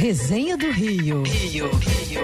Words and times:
Resenha 0.00 0.56
do 0.56 0.70
Rio. 0.70 1.22
Rio, 1.24 1.70
Rio. 1.76 2.22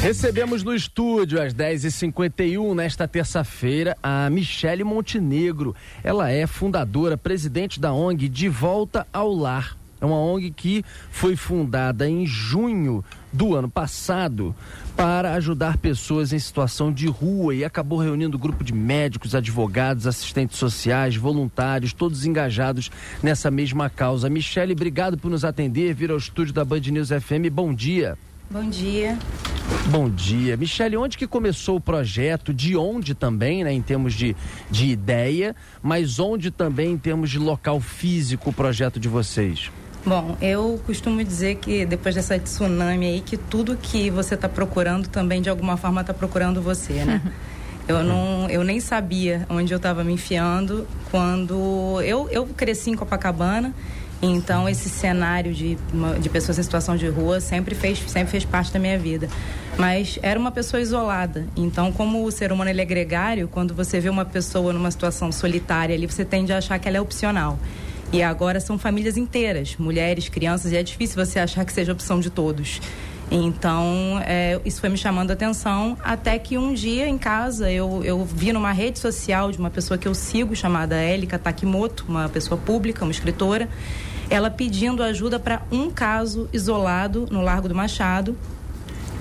Recebemos 0.00 0.62
no 0.62 0.72
estúdio 0.72 1.42
às 1.42 1.52
10h51, 1.52 2.76
nesta 2.76 3.08
terça-feira, 3.08 3.96
a 4.00 4.30
Michele 4.30 4.84
Montenegro. 4.84 5.74
Ela 6.04 6.30
é 6.30 6.46
fundadora, 6.46 7.18
presidente 7.18 7.80
da 7.80 7.92
ONG 7.92 8.28
De 8.28 8.48
Volta 8.48 9.04
ao 9.12 9.34
Lar. 9.34 9.76
É 10.02 10.04
uma 10.04 10.18
ONG 10.18 10.50
que 10.50 10.84
foi 11.12 11.36
fundada 11.36 12.10
em 12.10 12.26
junho 12.26 13.04
do 13.32 13.54
ano 13.54 13.70
passado 13.70 14.52
para 14.96 15.34
ajudar 15.34 15.76
pessoas 15.76 16.32
em 16.32 16.40
situação 16.40 16.92
de 16.92 17.06
rua 17.06 17.54
e 17.54 17.64
acabou 17.64 18.00
reunindo 18.00 18.36
um 18.36 18.40
grupo 18.40 18.64
de 18.64 18.74
médicos, 18.74 19.32
advogados, 19.32 20.08
assistentes 20.08 20.58
sociais, 20.58 21.14
voluntários, 21.14 21.92
todos 21.92 22.26
engajados 22.26 22.90
nessa 23.22 23.48
mesma 23.48 23.88
causa. 23.88 24.28
Michele, 24.28 24.72
obrigado 24.72 25.16
por 25.16 25.30
nos 25.30 25.44
atender, 25.44 25.94
vir 25.94 26.10
ao 26.10 26.16
estúdio 26.16 26.52
da 26.52 26.64
Band 26.64 26.80
News 26.80 27.10
FM. 27.10 27.48
Bom 27.52 27.72
dia. 27.72 28.18
Bom 28.50 28.68
dia. 28.68 29.16
Bom 29.88 30.10
dia. 30.10 30.56
Michele, 30.56 30.96
onde 30.96 31.16
que 31.16 31.28
começou 31.28 31.76
o 31.76 31.80
projeto? 31.80 32.52
De 32.52 32.76
onde 32.76 33.14
também, 33.14 33.62
né, 33.62 33.72
em 33.72 33.80
termos 33.80 34.14
de, 34.14 34.34
de 34.68 34.88
ideia, 34.88 35.54
mas 35.80 36.18
onde 36.18 36.50
também 36.50 36.90
em 36.90 36.98
termos 36.98 37.30
de 37.30 37.38
local 37.38 37.80
físico 37.80 38.50
o 38.50 38.52
projeto 38.52 38.98
de 38.98 39.08
vocês? 39.08 39.70
Bom, 40.04 40.36
eu 40.40 40.80
costumo 40.84 41.22
dizer 41.22 41.56
que 41.56 41.86
depois 41.86 42.14
dessa 42.14 42.38
tsunami 42.38 43.06
aí, 43.06 43.20
que 43.20 43.36
tudo 43.36 43.76
que 43.76 44.10
você 44.10 44.34
está 44.34 44.48
procurando 44.48 45.06
também 45.08 45.40
de 45.40 45.48
alguma 45.48 45.76
forma 45.76 46.00
está 46.00 46.12
procurando 46.12 46.60
você, 46.60 47.04
né? 47.04 47.22
Eu, 47.88 48.04
não, 48.04 48.48
eu 48.48 48.62
nem 48.62 48.78
sabia 48.78 49.44
onde 49.50 49.74
eu 49.74 49.76
estava 49.76 50.04
me 50.04 50.12
enfiando 50.12 50.86
quando 51.10 52.00
eu, 52.02 52.28
eu 52.30 52.46
cresci 52.46 52.90
em 52.90 52.94
Copacabana, 52.94 53.74
então 54.22 54.68
esse 54.68 54.88
cenário 54.88 55.52
de, 55.52 55.76
de 56.20 56.28
pessoas 56.28 56.60
em 56.60 56.62
situação 56.62 56.96
de 56.96 57.08
rua 57.08 57.40
sempre 57.40 57.74
fez, 57.74 57.98
sempre 58.06 58.30
fez 58.30 58.44
parte 58.44 58.72
da 58.72 58.78
minha 58.78 58.96
vida. 58.96 59.28
Mas 59.76 60.16
era 60.22 60.38
uma 60.38 60.52
pessoa 60.52 60.80
isolada. 60.80 61.44
Então, 61.56 61.90
como 61.90 62.24
o 62.24 62.30
ser 62.30 62.52
humano 62.52 62.70
ele 62.70 62.80
é 62.80 62.84
gregário, 62.84 63.48
quando 63.48 63.74
você 63.74 63.98
vê 63.98 64.08
uma 64.08 64.24
pessoa 64.24 64.72
numa 64.72 64.90
situação 64.90 65.32
solitária 65.32 65.92
ali, 65.92 66.06
você 66.06 66.24
tende 66.24 66.52
a 66.52 66.58
achar 66.58 66.78
que 66.78 66.86
ela 66.86 66.98
é 66.98 67.00
opcional. 67.00 67.58
E 68.12 68.22
agora 68.22 68.60
são 68.60 68.78
famílias 68.78 69.16
inteiras, 69.16 69.74
mulheres, 69.78 70.28
crianças, 70.28 70.70
e 70.70 70.76
é 70.76 70.82
difícil 70.82 71.24
você 71.24 71.38
achar 71.38 71.64
que 71.64 71.72
seja 71.72 71.92
opção 71.92 72.20
de 72.20 72.28
todos. 72.28 72.78
Então, 73.30 74.20
é, 74.26 74.60
isso 74.62 74.78
foi 74.78 74.90
me 74.90 74.98
chamando 74.98 75.30
a 75.30 75.32
atenção, 75.32 75.96
até 76.04 76.38
que 76.38 76.58
um 76.58 76.74
dia 76.74 77.08
em 77.08 77.16
casa 77.16 77.70
eu, 77.70 78.02
eu 78.04 78.22
vi 78.22 78.52
numa 78.52 78.72
rede 78.72 78.98
social 78.98 79.50
de 79.50 79.58
uma 79.58 79.70
pessoa 79.70 79.96
que 79.96 80.06
eu 80.06 80.12
sigo, 80.12 80.54
chamada 80.54 81.02
Elika 81.02 81.38
Takimoto, 81.38 82.04
uma 82.06 82.28
pessoa 82.28 82.60
pública, 82.60 83.02
uma 83.02 83.10
escritora, 83.10 83.70
ela 84.28 84.50
pedindo 84.50 85.02
ajuda 85.02 85.38
para 85.38 85.62
um 85.72 85.90
caso 85.90 86.46
isolado 86.52 87.26
no 87.30 87.40
Largo 87.40 87.68
do 87.68 87.74
Machado, 87.74 88.36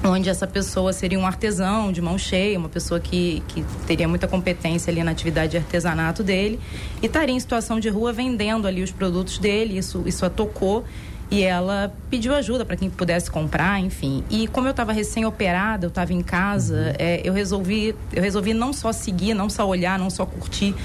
onde 0.04 0.30
essa 0.30 0.48
pessoa 0.48 0.92
seria 0.94 1.20
um 1.20 1.26
artesão 1.26 1.92
de 1.92 2.02
mão 2.02 2.18
cheia, 2.18 2.58
uma 2.58 2.70
pessoa 2.70 3.00
que, 3.00 3.44
que 3.48 3.64
teria 3.86 4.08
muita 4.08 4.28
competência 4.28 4.92
ali 4.92 5.04
na 5.04 5.12
atividade 5.12 5.52
de 5.52 5.58
artesanato 5.58 6.24
dele, 6.24 6.60
e 7.02 7.06
estaria 7.06 7.36
em 7.36 7.40
situação 7.40 7.80
de 7.80 7.90
rua 7.90 8.12
vendendo 8.12 8.68
ali 8.68 8.82
os 8.82 8.92
produtos 8.92 9.38
dele, 9.38 9.78
isso, 9.78 10.04
isso 10.06 10.26
a 10.26 10.30
tocou, 10.30 10.84
e 11.30 11.44
ela 11.44 11.94
pediu 12.10 12.36
ajuda 12.36 12.66
para 12.66 12.76
quem 12.76 12.90
pudesse 12.90 13.32
comprar, 13.32 13.80
enfim. 13.80 14.22
E 14.30 14.48
como 14.48 14.68
eu 14.68 14.72
estava 14.72 14.92
recém-operada, 14.92 15.86
eu 15.86 15.90
estava 15.90 16.12
em 16.12 16.22
casa, 16.22 16.76
uhum. 16.76 16.94
é, 17.00 17.22
eu 17.24 17.32
resolvi 17.32 17.96
eu 18.12 18.22
resolvi 18.22 18.54
não 18.54 18.74
só 18.74 18.92
seguir, 18.92 19.34
não 19.34 19.50
só 19.50 19.66
olhar, 19.66 19.98
não 19.98 20.10
só 20.10 20.26
curtir 20.26 20.76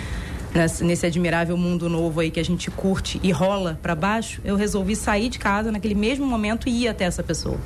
nesse, 0.54 0.84
nesse 0.84 1.04
admirável 1.04 1.56
mundo 1.56 1.88
novo 1.88 2.20
aí 2.20 2.30
que 2.30 2.38
a 2.38 2.44
gente 2.44 2.70
curte 2.70 3.18
e 3.24 3.32
rola 3.32 3.76
para 3.82 3.96
baixo, 3.96 4.40
eu 4.44 4.54
resolvi 4.54 4.94
sair 4.94 5.28
de 5.28 5.38
casa 5.38 5.72
naquele 5.72 5.96
mesmo 5.96 6.24
momento 6.24 6.68
e 6.68 6.84
ir 6.84 6.88
até 6.88 7.04
essa 7.04 7.24
pessoa. 7.24 7.58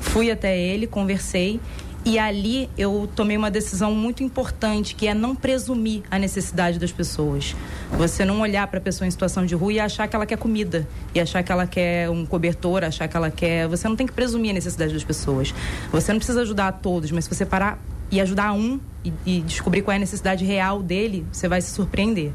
Fui 0.00 0.30
até 0.30 0.58
ele, 0.58 0.86
conversei 0.86 1.60
e 2.04 2.18
ali 2.18 2.70
eu 2.78 3.06
tomei 3.14 3.36
uma 3.36 3.50
decisão 3.50 3.94
muito 3.94 4.22
importante, 4.22 4.94
que 4.94 5.06
é 5.06 5.12
não 5.12 5.36
presumir 5.36 6.02
a 6.10 6.18
necessidade 6.18 6.78
das 6.78 6.90
pessoas. 6.90 7.54
Você 7.98 8.24
não 8.24 8.40
olhar 8.40 8.66
para 8.68 8.78
a 8.78 8.80
pessoa 8.80 9.06
em 9.06 9.10
situação 9.10 9.44
de 9.44 9.54
rua 9.54 9.72
e 9.74 9.80
achar 9.80 10.08
que 10.08 10.16
ela 10.16 10.24
quer 10.24 10.38
comida, 10.38 10.88
e 11.14 11.20
achar 11.20 11.42
que 11.42 11.52
ela 11.52 11.66
quer 11.66 12.08
um 12.08 12.24
cobertor, 12.24 12.82
achar 12.82 13.08
que 13.08 13.16
ela 13.16 13.30
quer. 13.30 13.68
Você 13.68 13.86
não 13.86 13.94
tem 13.94 14.06
que 14.06 14.12
presumir 14.14 14.52
a 14.52 14.54
necessidade 14.54 14.94
das 14.94 15.04
pessoas. 15.04 15.54
Você 15.92 16.10
não 16.10 16.18
precisa 16.18 16.40
ajudar 16.40 16.68
a 16.68 16.72
todos, 16.72 17.10
mas 17.10 17.24
se 17.24 17.34
você 17.34 17.44
parar 17.44 17.78
e 18.10 18.22
ajudar 18.22 18.54
um 18.54 18.80
e, 19.04 19.12
e 19.26 19.40
descobrir 19.42 19.82
qual 19.82 19.92
é 19.92 19.96
a 19.96 20.00
necessidade 20.00 20.46
real 20.46 20.82
dele, 20.82 21.26
você 21.30 21.46
vai 21.46 21.60
se 21.60 21.70
surpreender. 21.72 22.32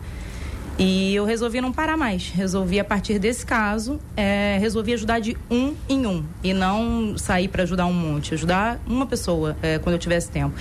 E 0.78 1.14
eu 1.14 1.24
resolvi 1.24 1.62
não 1.62 1.72
parar 1.72 1.96
mais. 1.96 2.30
Resolvi, 2.30 2.80
a 2.80 2.84
partir 2.84 3.20
desse 3.20 3.46
caso, 3.46 4.00
é, 4.18 4.58
resolvi 4.60 4.94
ajudar 4.94 5.20
de 5.20 5.38
um 5.50 5.76
em 5.88 6.06
um. 6.06 6.24
E 6.44 6.54
não 6.54 7.18
sair 7.18 7.48
para 7.48 7.64
ajudar 7.64 7.86
um 7.86 7.94
monte. 7.94 8.34
Ajudar 8.34 8.80
uma 8.88 9.06
pessoa 9.06 9.56
é, 9.62 9.78
quando 9.78 9.94
eu 9.94 10.00
tivesse 10.00 10.30
tempo. 10.32 10.56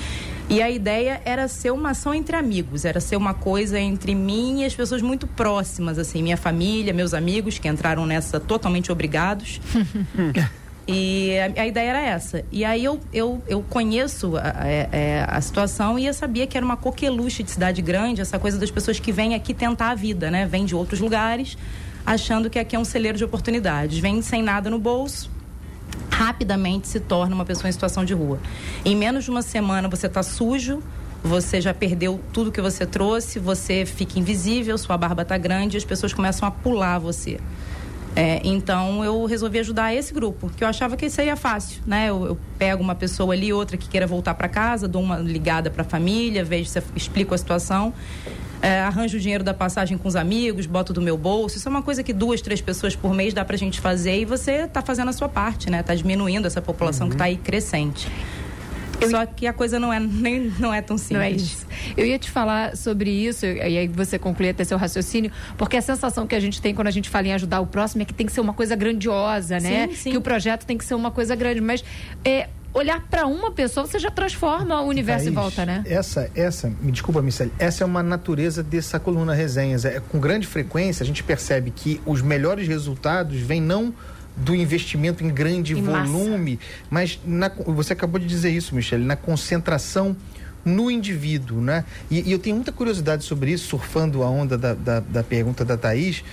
E 0.51 0.61
a 0.61 0.71
ideia 0.71 1.23
era 1.25 1.49
ser 1.49 1.71
uma 1.71 1.91
ação 1.91 2.13
entre 2.13 2.37
amigos. 2.37 2.85
Era 2.85 3.01
ser 3.01 3.17
uma 3.17 3.33
coisa 3.33 3.81
entre 3.81 4.15
mim 4.15 4.63
e 4.63 4.65
as 4.67 4.75
pessoas 4.75 5.01
muito 5.01 5.27
próximas, 5.27 5.99
assim. 5.99 6.23
Minha 6.23 6.37
família, 6.37 6.93
meus 6.93 7.15
amigos, 7.15 7.59
que 7.59 7.67
entraram 7.69 8.05
nessa 8.05 8.39
totalmente 8.39 8.93
obrigados. 8.93 9.61
E 10.87 11.39
a, 11.39 11.63
a, 11.63 11.67
ideia 11.67 11.91
era 11.91 12.01
essa. 12.01 12.45
E 12.51 12.65
aí 12.65 12.85
eu, 12.85 13.01
eu, 13.13 13.43
eu 13.47 13.63
conheço 13.63 14.37
a, 14.37 14.63
a, 14.63 14.67
é, 14.69 15.25
a, 15.29 15.41
situação 15.41 15.99
e 15.99 16.07
eu 16.07 16.15
sabia 16.15 16.47
que 16.47 16.57
era 16.57 16.67
uma 16.67 16.77
coqueluche 16.77 17.43
de 17.43 17.51
cidade 17.51 17.81
grande, 17.81 18.21
essa 18.21 18.39
coisa 18.39 18.59
das 18.59 18.71
pessoas 18.71 18.99
que 18.99 19.13
vêm 19.13 19.35
aqui 19.35 19.55
tentar 19.55 19.91
a 19.91 19.95
vida, 19.95 20.31
né? 20.31 20.45
Vêm 20.47 20.65
de 20.65 20.75
outros 20.75 20.99
lugares, 20.99 21.57
achando 22.05 22.51
que 22.51 22.59
aqui 22.59 22.75
é 22.75 22.79
um 22.79 22.85
celeiro 22.85 23.17
de 23.17 23.25
oportunidades. 23.25 23.99
Vêm 23.99 24.21
sem 24.23 24.43
nada 24.43 24.69
no 24.69 24.79
bolso, 24.79 25.31
rapidamente 26.11 26.89
se 26.89 26.99
torna 26.99 27.35
uma 27.35 27.45
pessoa 27.45 27.69
em 27.69 27.73
situação 27.73 28.05
de 28.05 28.15
rua. 28.15 28.41
Em 28.85 28.97
menos 28.97 29.25
de 29.25 29.31
uma 29.31 29.43
semana 29.43 29.89
você 29.89 30.09
está 30.09 30.23
sujo, 30.23 30.83
você 31.23 31.61
já 31.61 31.73
perdeu 31.73 32.21
tudo 32.33 32.51
que 32.51 32.61
você 32.61 32.85
trouxe, 32.85 33.39
você 33.39 33.87
fica 33.87 34.19
invisível, 34.19 34.77
sua 34.77 34.99
barba 34.99 35.23
está 35.23 35.39
grande 35.39 35.77
e 35.77 35.79
as 35.79 35.85
pessoas 35.85 36.13
começam 36.13 36.49
a 36.49 36.51
pular 36.51 36.99
você. 36.99 37.39
É, 38.15 38.41
então 38.45 39.03
eu 39.03 39.25
resolvi 39.25 39.59
ajudar 39.59 39.95
esse 39.95 40.13
grupo, 40.13 40.51
que 40.51 40.63
eu 40.63 40.69
achava 40.69 40.97
que 40.97 41.09
seria 41.09 41.35
fácil, 41.35 41.81
né? 41.87 42.11
Eu, 42.11 42.27
eu 42.27 42.39
pego 42.59 42.83
uma 42.83 42.95
pessoa 42.95 43.33
ali, 43.33 43.53
outra 43.53 43.77
que 43.77 43.89
queira 43.89 44.07
voltar 44.07 44.35
para 44.35 44.49
casa, 44.49 44.87
dou 44.87 45.01
uma 45.01 45.17
ligada 45.17 45.71
para 45.71 45.81
a 45.83 45.85
família, 45.85 46.45
vejo 46.45 46.69
se 46.69 46.83
explico 46.95 47.35
a 47.35 47.39
situação. 47.39 47.93
É, 48.61 48.81
arranjo 48.83 49.17
o 49.17 49.21
dinheiro 49.21 49.43
da 49.43 49.53
passagem 49.53 49.99
com 49.99 50.07
os 50.07 50.15
amigos, 50.15 50.67
boto 50.67 50.93
do 50.93 51.01
meu 51.01 51.17
bolso. 51.17 51.57
Isso 51.57 51.69
é 51.69 51.71
uma 51.71 51.83
coisa 51.83 52.03
que 52.03 52.13
duas, 52.13 52.41
três 52.41 52.61
pessoas 52.61 52.95
por 52.95 53.13
mês 53.13 53.35
dá 53.35 53.45
pra 53.45 53.57
gente 53.57 53.81
fazer 53.81 54.21
e 54.21 54.25
você 54.25 54.67
está 54.67 54.81
fazendo 54.83 55.09
a 55.09 55.13
sua 55.13 55.29
parte, 55.29 55.69
né? 55.69 55.83
Tá 55.83 55.95
diminuindo 55.95 56.47
essa 56.47 56.63
população 56.63 57.07
uhum. 57.07 57.11
que 57.11 57.15
está 57.17 57.25
aí 57.25 57.37
crescente. 57.37 58.09
Eu... 59.03 59.11
Só 59.11 59.27
que 59.27 59.47
a 59.47 59.53
coisa 59.53 59.79
não 59.79 59.93
é, 59.93 60.01
nem, 60.01 60.53
não 60.59 60.73
é 60.73 60.81
tão 60.81 60.97
simples. 60.99 61.19
Não 61.19 61.23
é 61.23 61.31
isso. 61.31 61.67
Eu 61.97 62.07
ia 62.07 62.19
te 62.19 62.31
falar 62.31 62.77
sobre 62.77 63.11
isso, 63.11 63.47
e 63.47 63.61
aí 63.61 63.89
você 63.89 64.19
conclui 64.19 64.51
até 64.51 64.65
seu 64.65 64.79
raciocínio, 64.79 65.31
porque 65.57 65.77
a 65.77 65.83
sensação 65.83 66.27
que 66.27 66.35
a 66.35 66.41
gente 66.41 66.61
tem 66.61 66.75
quando 66.75 66.89
a 66.89 66.93
gente 66.93 67.09
fala 67.09 67.29
em 67.29 67.33
ajudar 67.33 67.61
o 67.61 67.67
próximo 67.67 68.03
é 68.03 68.05
que 68.05 68.15
tem 68.15 68.27
que 68.27 68.33
ser 68.33 68.41
uma 68.41 68.53
coisa 68.53 68.75
grandiosa, 68.77 69.59
né? 69.61 69.89
Sim, 69.89 69.95
sim. 69.95 70.11
Que 70.13 70.17
o 70.17 70.21
projeto 70.23 70.65
tem 70.65 70.79
que 70.79 70.85
ser 70.85 70.95
uma 70.95 71.11
coisa 71.11 71.35
grande. 71.35 71.61
Mas 71.61 71.85
é, 72.25 72.49
olhar 72.75 73.01
para 73.09 73.27
uma 73.27 73.51
pessoa, 73.51 73.87
você 73.87 73.99
já 73.99 74.11
transforma 74.11 74.81
o 74.81 74.87
universo 74.87 75.25
Thaís, 75.25 75.33
em 75.33 75.35
volta, 75.35 75.67
né? 75.67 75.83
Essa, 75.87 76.31
essa, 76.35 76.73
me 76.81 76.91
desculpa, 76.91 77.21
Michele, 77.21 77.53
essa 77.59 77.85
é 77.85 77.87
uma 77.87 78.03
natureza 78.03 78.63
dessa 78.63 78.99
coluna 78.99 79.35
resenhas. 79.35 79.85
É, 79.85 80.01
com 80.01 80.19
grande 80.19 80.47
frequência, 80.47 81.03
a 81.03 81.07
gente 81.07 81.23
percebe 81.23 81.71
que 81.71 82.01
os 82.07 82.23
melhores 82.23 82.67
resultados 82.67 83.39
vêm 83.39 83.61
não 83.61 83.95
do 84.37 84.55
investimento 84.55 85.25
em 85.25 85.29
grande 85.29 85.75
em 85.75 85.83
volume, 85.83 86.53
massa. 86.53 86.87
mas 86.91 87.21
na, 87.25 87.49
você 87.67 87.93
acabou 87.93 88.19
de 88.19 88.27
dizer 88.27 88.51
isso, 88.51 88.75
Michele, 88.75 89.05
na 89.05 89.17
concentração 89.17 90.17
no 90.65 90.91
indivíduo, 90.91 91.61
né? 91.61 91.85
E, 92.11 92.29
e, 92.29 92.33
eu 92.33 92.39
tenho 92.39 92.57
muita 92.57 92.73
curiosidade 92.73 93.25
sobre 93.25 93.51
isso, 93.53 93.67
surfando 93.67 94.23
a 94.23 94.31
onda 94.31 94.57
da, 94.57 94.75
da, 94.75 95.01
da 95.01 95.23
pergunta 95.23 95.65
da 95.65 95.77
Thaís, 95.77 96.25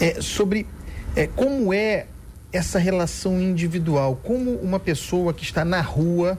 é, 0.00 0.20
sobre 0.20 0.66
é, 1.16 1.26
como 1.26 1.74
é 1.74 2.06
essa 2.52 2.78
relação 2.78 3.40
individual, 3.40 4.20
como 4.22 4.52
uma 4.56 4.78
pessoa 4.78 5.32
que 5.32 5.42
está 5.42 5.64
na 5.64 5.80
rua 5.80 6.38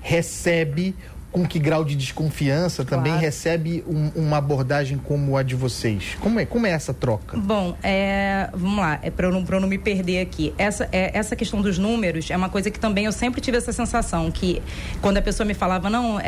recebe 0.00 0.94
com 1.32 1.46
que 1.46 1.58
grau 1.58 1.82
de 1.84 1.96
desconfiança 1.96 2.84
claro. 2.84 3.02
também 3.02 3.18
recebe 3.18 3.82
um, 3.88 4.10
uma 4.14 4.36
abordagem 4.36 4.98
como 4.98 5.36
a 5.36 5.42
de 5.42 5.56
vocês? 5.56 6.16
Como 6.20 6.38
é, 6.38 6.44
como 6.44 6.66
é 6.66 6.70
essa 6.70 6.92
troca? 6.92 7.36
Bom, 7.36 7.74
é, 7.82 8.50
vamos 8.52 8.78
lá, 8.78 8.98
é 9.02 9.10
para 9.10 9.26
eu, 9.26 9.32
não, 9.32 9.44
eu 9.48 9.60
não 9.60 9.68
me 9.68 9.78
perder 9.78 10.20
aqui. 10.20 10.52
Essa, 10.58 10.88
é, 10.92 11.16
essa 11.16 11.34
questão 11.34 11.62
dos 11.62 11.78
números 11.78 12.30
é 12.30 12.36
uma 12.36 12.50
coisa 12.50 12.70
que 12.70 12.78
também 12.78 13.06
eu 13.06 13.12
sempre 13.12 13.40
tive 13.40 13.56
essa 13.56 13.72
sensação, 13.72 14.30
que 14.30 14.62
quando 15.00 15.16
a 15.16 15.22
pessoa 15.22 15.46
me 15.46 15.54
falava, 15.54 15.88
não, 15.88 16.20
é, 16.20 16.24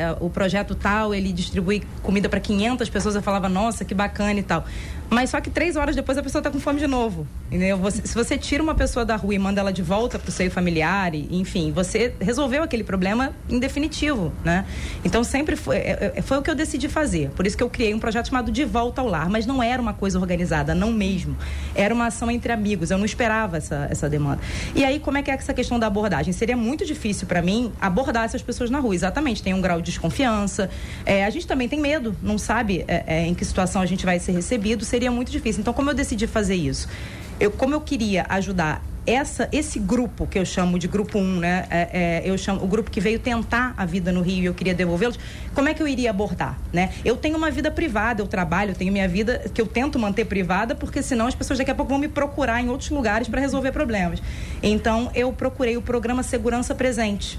é 0.00 0.16
o 0.20 0.28
projeto 0.28 0.74
tal, 0.74 1.14
ele 1.14 1.32
distribui 1.32 1.82
comida 2.02 2.28
para 2.28 2.40
500 2.40 2.88
pessoas, 2.90 3.14
eu 3.14 3.22
falava, 3.22 3.48
nossa, 3.48 3.84
que 3.84 3.94
bacana 3.94 4.40
e 4.40 4.42
tal. 4.42 4.64
Mas 5.10 5.30
só 5.30 5.40
que 5.40 5.50
três 5.50 5.76
horas 5.76 5.96
depois 5.96 6.18
a 6.18 6.22
pessoa 6.22 6.40
está 6.40 6.50
com 6.50 6.60
fome 6.60 6.78
de 6.78 6.86
novo. 6.86 7.26
Entendeu? 7.48 7.78
Você, 7.78 8.06
se 8.06 8.14
você 8.14 8.36
tira 8.36 8.62
uma 8.62 8.74
pessoa 8.74 9.06
da 9.06 9.16
rua 9.16 9.34
e 9.34 9.38
manda 9.38 9.60
ela 9.60 9.72
de 9.72 9.82
volta 9.82 10.18
para 10.18 10.28
o 10.28 10.32
seio 10.32 10.50
familiar, 10.50 11.14
e, 11.14 11.26
enfim, 11.30 11.72
você 11.72 12.12
resolveu 12.20 12.62
aquele 12.62 12.84
problema 12.84 13.32
em 13.48 13.58
definitivo, 13.58 14.32
né? 14.44 14.66
Então 15.02 15.24
sempre 15.24 15.56
foi, 15.56 15.76
é, 15.76 16.12
é, 16.16 16.22
foi 16.22 16.36
o 16.36 16.42
que 16.42 16.50
eu 16.50 16.54
decidi 16.54 16.88
fazer. 16.88 17.30
Por 17.30 17.46
isso 17.46 17.56
que 17.56 17.62
eu 17.62 17.70
criei 17.70 17.94
um 17.94 17.98
projeto 17.98 18.28
chamado 18.28 18.52
De 18.52 18.64
Volta 18.66 19.00
ao 19.00 19.08
Lar. 19.08 19.30
Mas 19.30 19.46
não 19.46 19.62
era 19.62 19.80
uma 19.80 19.94
coisa 19.94 20.18
organizada, 20.18 20.74
não 20.74 20.92
mesmo. 20.92 21.36
Era 21.74 21.94
uma 21.94 22.06
ação 22.06 22.30
entre 22.30 22.52
amigos. 22.52 22.90
Eu 22.90 22.98
não 22.98 23.06
esperava 23.06 23.56
essa, 23.56 23.88
essa 23.90 24.10
demanda. 24.10 24.40
E 24.74 24.84
aí, 24.84 25.00
como 25.00 25.16
é 25.16 25.22
que 25.22 25.30
é 25.30 25.34
essa 25.34 25.54
questão 25.54 25.78
da 25.78 25.86
abordagem? 25.86 26.34
Seria 26.34 26.56
muito 26.56 26.84
difícil 26.84 27.26
para 27.26 27.40
mim 27.40 27.72
abordar 27.80 28.24
essas 28.24 28.42
pessoas 28.42 28.68
na 28.68 28.78
rua. 28.78 28.94
Exatamente, 28.94 29.42
tem 29.42 29.54
um 29.54 29.60
grau 29.60 29.78
de 29.80 29.86
desconfiança. 29.86 30.68
É, 31.06 31.24
a 31.24 31.30
gente 31.30 31.46
também 31.46 31.66
tem 31.66 31.80
medo, 31.80 32.14
não 32.22 32.36
sabe 32.36 32.84
é, 32.86 33.04
é 33.06 33.26
em 33.26 33.34
que 33.34 33.44
situação 33.44 33.80
a 33.80 33.86
gente 33.86 34.04
vai 34.04 34.18
ser 34.18 34.32
recebido. 34.32 34.84
Seria 34.84 34.97
seria 34.98 35.12
muito 35.12 35.30
difícil. 35.30 35.60
Então, 35.60 35.72
como 35.72 35.90
eu 35.90 35.94
decidi 35.94 36.26
fazer 36.26 36.56
isso? 36.56 36.88
Eu, 37.38 37.52
como 37.52 37.72
eu 37.72 37.80
queria 37.80 38.26
ajudar 38.28 38.82
essa, 39.06 39.48
esse 39.52 39.78
grupo 39.78 40.26
que 40.26 40.36
eu 40.36 40.44
chamo 40.44 40.76
de 40.76 40.88
grupo 40.88 41.18
1, 41.18 41.22
um, 41.22 41.36
né? 41.38 41.66
É, 41.70 41.88
é, 41.92 42.22
eu 42.28 42.36
chamo 42.36 42.62
o 42.64 42.66
grupo 42.66 42.90
que 42.90 43.00
veio 43.00 43.20
tentar 43.20 43.72
a 43.76 43.86
vida 43.86 44.10
no 44.10 44.20
Rio 44.20 44.42
e 44.42 44.46
eu 44.46 44.54
queria 44.54 44.74
devolvê-los. 44.74 45.16
Como 45.54 45.68
é 45.68 45.72
que 45.72 45.80
eu 45.80 45.86
iria 45.86 46.10
abordar, 46.10 46.58
né? 46.72 46.90
Eu 47.04 47.16
tenho 47.16 47.36
uma 47.36 47.50
vida 47.50 47.70
privada, 47.70 48.20
eu 48.20 48.26
trabalho, 48.26 48.72
eu 48.72 48.74
tenho 48.74 48.92
minha 48.92 49.08
vida 49.08 49.50
que 49.54 49.62
eu 49.62 49.66
tento 49.66 49.98
manter 50.00 50.24
privada, 50.24 50.74
porque 50.74 51.00
senão 51.00 51.28
as 51.28 51.34
pessoas 51.34 51.58
daqui 51.60 51.70
a 51.70 51.74
pouco 51.76 51.90
vão 51.90 51.98
me 51.98 52.08
procurar 52.08 52.60
em 52.60 52.68
outros 52.68 52.90
lugares 52.90 53.28
para 53.28 53.40
resolver 53.40 53.70
problemas. 53.70 54.20
Então 54.60 55.10
eu 55.14 55.32
procurei 55.32 55.76
o 55.76 55.82
programa 55.82 56.24
Segurança 56.24 56.74
Presente. 56.74 57.38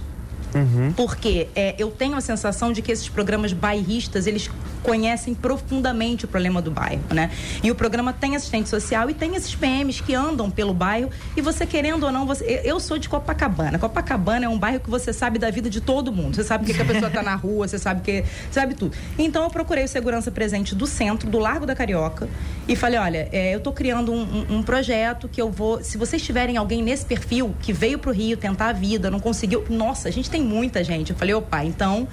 Uhum. 0.56 0.94
Porque 0.94 1.48
é, 1.56 1.76
eu 1.78 1.92
tenho 1.92 2.16
a 2.16 2.22
sensação 2.22 2.72
de 2.72 2.82
que 2.82 2.92
esses 2.92 3.10
programas 3.10 3.54
bairristas, 3.54 4.26
eles 4.26 4.50
conhecem 4.84 5.34
profundamente 5.34 6.26
o 6.26 6.28
problema 6.28 6.62
do 6.62 6.72
bairro, 6.72 7.02
né? 7.14 7.32
E 7.64 7.72
o 7.72 7.76
programa 7.76 8.14
tem 8.14 8.36
assistente 8.36 8.70
social 8.70 9.10
e 9.10 9.14
tem 9.14 9.36
esses 9.36 9.54
PMs 9.56 10.02
que 10.02 10.14
andam 10.14 10.50
pelo 10.50 10.74
bairro 10.74 11.10
e 11.36 11.42
você 11.42 11.66
querendo 11.66 12.04
ou 12.04 12.12
não, 12.12 12.26
você, 12.26 12.62
eu 12.64 12.80
sou 12.80 12.98
de 12.98 13.10
Copacabana. 13.10 13.78
Copacabana 13.78 14.46
é 14.46 14.50
um 14.50 14.58
bairro 14.58 14.80
que 14.80 14.90
você 14.90 15.12
sabe 15.14 15.40
da 15.40 15.50
vida 15.50 15.70
de 15.70 15.82
todo 15.82 16.12
mundo. 16.12 16.36
Você 16.36 16.44
sabe 16.44 16.66
que, 16.66 16.74
que 16.74 16.82
a 16.82 16.86
pessoa 16.86 17.08
está 17.08 17.22
na 17.22 17.36
rua, 17.36 17.68
você 17.68 17.78
sabe 17.78 18.02
que 18.02 18.24
sabe 18.52 18.74
tudo. 18.74 18.96
Então 19.18 19.44
eu 19.44 19.50
procurei 19.50 19.84
o 19.84 19.88
segurança 19.88 20.32
presente 20.32 20.74
do 20.76 20.88
centro, 20.88 21.30
do 21.30 21.40
Largo 21.40 21.66
da 21.66 21.76
Carioca 21.76 22.30
e 22.68 22.76
falei, 22.76 23.00
olha, 23.00 23.30
é, 23.32 23.54
eu 23.54 23.58
estou 23.58 23.74
criando 23.74 24.12
um, 24.12 24.22
um, 24.22 24.58
um, 24.58 24.64
projeto 24.64 25.28
que 25.28 25.42
eu 25.42 25.52
vou, 25.52 25.84
se 25.84 25.98
vocês 25.98 26.22
tiverem 26.22 26.58
alguém 26.58 26.82
nesse 26.82 27.06
perfil 27.06 27.56
que 27.62 27.74
veio 27.74 28.00
para 28.00 28.10
o 28.10 28.14
Rio 28.14 28.38
tentar 28.38 28.70
a 28.70 28.74
vida, 28.74 29.10
não 29.10 29.20
conseguiu, 29.20 29.66
nossa, 29.70 30.08
a 30.08 30.12
gente 30.12 30.30
tem 30.30 30.42
muita 30.42 30.84
gente. 30.84 31.12
Eu 31.12 31.18
falei, 31.18 31.34
opa, 31.34 31.64
então 31.64 32.08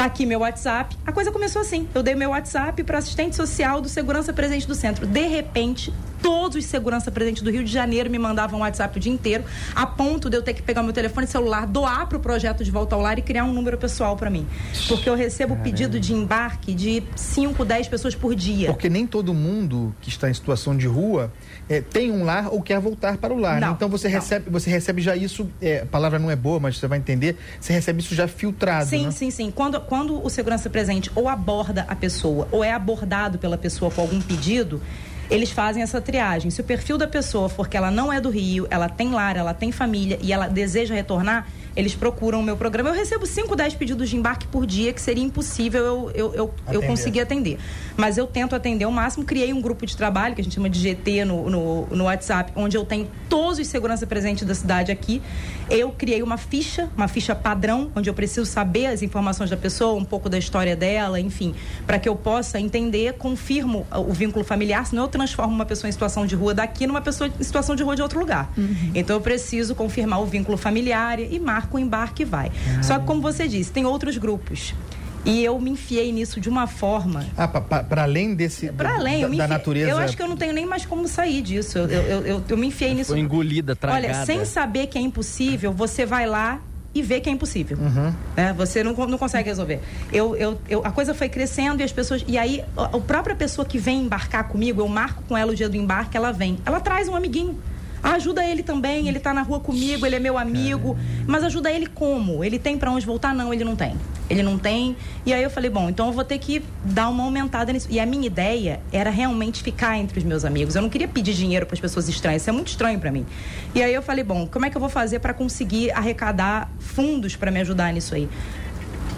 Tá 0.00 0.06
aqui 0.06 0.24
meu 0.24 0.40
WhatsApp. 0.40 0.96
A 1.06 1.12
coisa 1.12 1.30
começou 1.30 1.60
assim. 1.60 1.86
Eu 1.94 2.02
dei 2.02 2.14
meu 2.14 2.30
WhatsApp 2.30 2.82
para 2.84 2.96
assistente 2.96 3.36
social 3.36 3.82
do 3.82 3.88
segurança 3.90 4.32
presente 4.32 4.66
do 4.66 4.74
centro. 4.74 5.06
De 5.06 5.26
repente, 5.26 5.92
todos 6.22 6.56
os 6.56 6.64
segurança 6.64 7.10
presente 7.10 7.42
do 7.42 7.50
Rio 7.50 7.64
de 7.64 7.72
Janeiro 7.72 8.10
me 8.10 8.18
mandavam 8.18 8.60
WhatsApp 8.60 8.96
o 8.96 9.00
dia 9.00 9.12
inteiro, 9.12 9.44
a 9.74 9.86
ponto 9.86 10.30
de 10.30 10.36
eu 10.36 10.42
ter 10.42 10.54
que 10.54 10.62
pegar 10.62 10.82
meu 10.82 10.92
telefone 10.92 11.26
celular, 11.26 11.66
doar 11.66 12.06
para 12.06 12.16
o 12.18 12.20
projeto 12.20 12.64
de 12.64 12.70
volta 12.70 12.94
ao 12.94 13.00
lar 13.00 13.18
e 13.18 13.22
criar 13.22 13.44
um 13.44 13.52
número 13.52 13.76
pessoal 13.76 14.16
para 14.16 14.30
mim. 14.30 14.46
Porque 14.88 15.08
eu 15.08 15.14
recebo 15.14 15.54
Caramba. 15.54 15.64
pedido 15.64 16.00
de 16.00 16.12
embarque 16.12 16.74
de 16.74 17.02
5, 17.16 17.64
10 17.64 17.88
pessoas 17.88 18.14
por 18.14 18.34
dia. 18.34 18.68
Porque 18.68 18.88
nem 18.88 19.06
todo 19.06 19.34
mundo 19.34 19.94
que 20.00 20.08
está 20.08 20.30
em 20.30 20.34
situação 20.34 20.76
de 20.76 20.86
rua 20.86 21.32
é, 21.68 21.80
tem 21.80 22.10
um 22.10 22.24
lar 22.24 22.48
ou 22.52 22.60
quer 22.62 22.80
voltar 22.80 23.16
para 23.16 23.32
o 23.32 23.38
lar. 23.38 23.60
Né? 23.60 23.70
Então 23.70 23.88
você 23.88 24.08
não. 24.08 24.14
recebe, 24.14 24.50
você 24.50 24.70
recebe 24.70 25.02
já 25.02 25.16
isso, 25.16 25.48
é, 25.60 25.80
a 25.80 25.86
palavra 25.86 26.18
não 26.18 26.30
é 26.30 26.36
boa, 26.36 26.60
mas 26.60 26.78
você 26.78 26.86
vai 26.86 26.98
entender, 26.98 27.36
você 27.60 27.72
recebe 27.72 28.00
isso 28.00 28.14
já 28.14 28.26
filtrado. 28.26 28.88
Sim, 28.88 29.06
né? 29.06 29.10
sim, 29.10 29.30
sim. 29.30 29.50
Quando, 29.50 29.80
quando 29.80 30.24
o 30.24 30.28
segurança 30.28 30.68
presente 30.70 31.10
ou 31.14 31.28
aborda 31.28 31.84
a 31.88 31.94
pessoa 31.94 32.48
ou 32.50 32.64
é 32.64 32.72
abordado 32.72 33.38
pela 33.38 33.56
pessoa 33.56 33.90
com 33.90 34.00
algum 34.00 34.20
pedido, 34.20 34.80
eles 35.30 35.50
fazem 35.50 35.82
essa 35.82 36.00
triagem. 36.00 36.50
Se 36.50 36.60
o 36.60 36.64
perfil 36.64 36.98
da 36.98 37.06
pessoa 37.06 37.48
for 37.48 37.68
que 37.68 37.76
ela 37.76 37.90
não 37.90 38.12
é 38.12 38.20
do 38.20 38.28
Rio, 38.28 38.66
ela 38.68 38.88
tem 38.88 39.10
lar, 39.12 39.36
ela 39.36 39.54
tem 39.54 39.70
família 39.70 40.18
e 40.20 40.32
ela 40.32 40.48
deseja 40.48 40.94
retornar, 40.94 41.46
eles 41.74 41.94
procuram 41.94 42.40
o 42.40 42.42
meu 42.42 42.56
programa. 42.56 42.90
Eu 42.90 42.94
recebo 42.94 43.26
5, 43.26 43.54
10 43.54 43.74
pedidos 43.74 44.10
de 44.10 44.16
embarque 44.16 44.46
por 44.46 44.66
dia, 44.66 44.92
que 44.92 45.00
seria 45.00 45.22
impossível 45.22 45.80
eu, 45.84 46.10
eu, 46.14 46.34
eu, 46.34 46.54
eu 46.72 46.82
conseguir 46.82 47.20
atender. 47.20 47.58
Mas 47.96 48.18
eu 48.18 48.26
tento 48.26 48.54
atender 48.54 48.84
ao 48.84 48.92
máximo. 48.92 49.24
Criei 49.24 49.52
um 49.52 49.60
grupo 49.60 49.86
de 49.86 49.96
trabalho, 49.96 50.34
que 50.34 50.40
a 50.40 50.44
gente 50.44 50.54
chama 50.54 50.68
de 50.68 50.78
GT 50.78 51.24
no, 51.24 51.48
no, 51.48 51.86
no 51.86 52.04
WhatsApp, 52.04 52.52
onde 52.56 52.76
eu 52.76 52.84
tenho 52.84 53.08
todos 53.28 53.58
os 53.58 53.66
segurança 53.66 54.06
presentes 54.06 54.46
da 54.46 54.54
cidade 54.54 54.90
aqui. 54.90 55.22
Eu 55.70 55.92
criei 55.92 56.22
uma 56.22 56.36
ficha, 56.36 56.88
uma 56.96 57.06
ficha 57.06 57.34
padrão, 57.34 57.90
onde 57.94 58.10
eu 58.10 58.14
preciso 58.14 58.44
saber 58.44 58.86
as 58.86 59.02
informações 59.02 59.48
da 59.48 59.56
pessoa, 59.56 59.94
um 59.94 60.04
pouco 60.04 60.28
da 60.28 60.36
história 60.36 60.74
dela, 60.74 61.20
enfim, 61.20 61.54
para 61.86 61.98
que 61.98 62.08
eu 62.08 62.16
possa 62.16 62.58
entender, 62.58 63.14
confirmo 63.14 63.86
o 63.92 64.12
vínculo 64.12 64.44
familiar, 64.44 64.84
senão 64.86 65.04
eu 65.04 65.08
transformo 65.08 65.54
uma 65.54 65.64
pessoa 65.64 65.88
em 65.88 65.92
situação 65.92 66.26
de 66.26 66.34
rua 66.34 66.52
daqui 66.52 66.86
numa 66.86 67.00
pessoa 67.00 67.30
em 67.38 67.42
situação 67.44 67.76
de 67.76 67.84
rua 67.84 67.94
de 67.94 68.02
outro 68.02 68.18
lugar. 68.18 68.52
Uhum. 68.58 68.90
Então 68.94 69.14
eu 69.14 69.20
preciso 69.20 69.74
confirmar 69.74 70.20
o 70.20 70.26
vínculo 70.26 70.58
familiar 70.58 71.20
e 71.20 71.38
marco 71.38 71.59
marca 71.60 71.76
o 71.76 71.78
embarque 71.78 72.22
e 72.22 72.24
vai. 72.24 72.50
Ah. 72.78 72.82
Só 72.82 72.98
que, 72.98 73.06
como 73.06 73.20
você 73.20 73.46
disse, 73.46 73.70
tem 73.70 73.84
outros 73.84 74.16
grupos. 74.16 74.74
E 75.22 75.44
eu 75.44 75.60
me 75.60 75.70
enfiei 75.70 76.10
nisso 76.12 76.40
de 76.40 76.48
uma 76.48 76.66
forma. 76.66 77.26
Ah, 77.36 77.46
para 77.46 78.02
além 78.04 78.34
desse. 78.34 78.72
Para 78.72 78.94
além, 78.94 79.18
da, 79.18 79.26
eu 79.26 79.28
me 79.28 79.36
enfiei, 79.36 79.48
da 79.48 79.54
natureza. 79.54 79.90
Eu 79.90 79.98
acho 79.98 80.16
que 80.16 80.22
eu 80.22 80.28
não 80.28 80.36
tenho 80.36 80.54
nem 80.54 80.64
mais 80.64 80.86
como 80.86 81.06
sair 81.06 81.42
disso. 81.42 81.76
Eu, 81.76 81.88
eu, 81.88 82.26
eu, 82.26 82.44
eu 82.48 82.56
me 82.56 82.68
enfiei 82.68 82.94
nisso. 82.94 83.10
Foi 83.10 83.20
engolida, 83.20 83.76
tragada. 83.76 84.06
Olha, 84.06 84.24
sem 84.24 84.44
saber 84.46 84.86
que 84.86 84.96
é 84.96 85.00
impossível, 85.00 85.74
você 85.74 86.06
vai 86.06 86.26
lá 86.26 86.58
e 86.94 87.02
vê 87.02 87.20
que 87.20 87.28
é 87.28 87.32
impossível. 87.32 87.76
Uhum. 87.76 88.14
É, 88.34 88.52
você 88.54 88.82
não, 88.82 88.94
não 88.94 89.18
consegue 89.18 89.46
resolver. 89.46 89.80
Eu, 90.10 90.34
eu, 90.36 90.58
eu, 90.66 90.80
a 90.86 90.90
coisa 90.90 91.12
foi 91.12 91.28
crescendo 91.28 91.82
e 91.82 91.84
as 91.84 91.92
pessoas. 91.92 92.24
E 92.26 92.38
aí, 92.38 92.64
a, 92.74 92.84
a 92.84 93.00
própria 93.00 93.36
pessoa 93.36 93.66
que 93.66 93.76
vem 93.76 94.00
embarcar 94.00 94.48
comigo, 94.48 94.80
eu 94.80 94.88
marco 94.88 95.22
com 95.28 95.36
ela 95.36 95.52
o 95.52 95.54
dia 95.54 95.68
do 95.68 95.76
embarque, 95.76 96.16
ela 96.16 96.32
vem. 96.32 96.58
Ela 96.64 96.80
traz 96.80 97.08
um 97.08 97.14
amiguinho. 97.14 97.58
Ajuda 98.02 98.44
ele 98.44 98.62
também, 98.62 99.08
ele 99.08 99.18
está 99.18 99.34
na 99.34 99.42
rua 99.42 99.60
comigo, 99.60 100.06
ele 100.06 100.16
é 100.16 100.18
meu 100.18 100.38
amigo. 100.38 100.96
Mas 101.26 101.44
ajuda 101.44 101.70
ele 101.70 101.86
como? 101.86 102.42
Ele 102.42 102.58
tem 102.58 102.78
para 102.78 102.90
onde 102.90 103.04
voltar? 103.04 103.34
Não, 103.34 103.52
ele 103.52 103.64
não 103.64 103.76
tem. 103.76 103.94
Ele 104.28 104.42
não 104.42 104.58
tem. 104.58 104.96
E 105.26 105.34
aí 105.34 105.42
eu 105.42 105.50
falei, 105.50 105.68
bom, 105.68 105.88
então 105.88 106.06
eu 106.06 106.12
vou 106.12 106.24
ter 106.24 106.38
que 106.38 106.62
dar 106.84 107.08
uma 107.08 107.24
aumentada 107.24 107.72
nisso. 107.72 107.88
E 107.90 108.00
a 108.00 108.06
minha 108.06 108.26
ideia 108.26 108.80
era 108.92 109.10
realmente 109.10 109.62
ficar 109.62 109.98
entre 109.98 110.18
os 110.18 110.24
meus 110.24 110.44
amigos. 110.44 110.74
Eu 110.74 110.82
não 110.82 110.88
queria 110.88 111.08
pedir 111.08 111.34
dinheiro 111.34 111.66
para 111.66 111.74
as 111.74 111.80
pessoas 111.80 112.08
estranhas, 112.08 112.42
isso 112.42 112.50
é 112.50 112.52
muito 112.52 112.68
estranho 112.68 112.98
para 112.98 113.10
mim. 113.10 113.26
E 113.74 113.82
aí 113.82 113.92
eu 113.92 114.02
falei, 114.02 114.24
bom, 114.24 114.46
como 114.46 114.64
é 114.64 114.70
que 114.70 114.76
eu 114.76 114.80
vou 114.80 114.90
fazer 114.90 115.18
para 115.18 115.34
conseguir 115.34 115.90
arrecadar 115.90 116.70
fundos 116.78 117.36
para 117.36 117.50
me 117.50 117.60
ajudar 117.60 117.92
nisso 117.92 118.14
aí? 118.14 118.28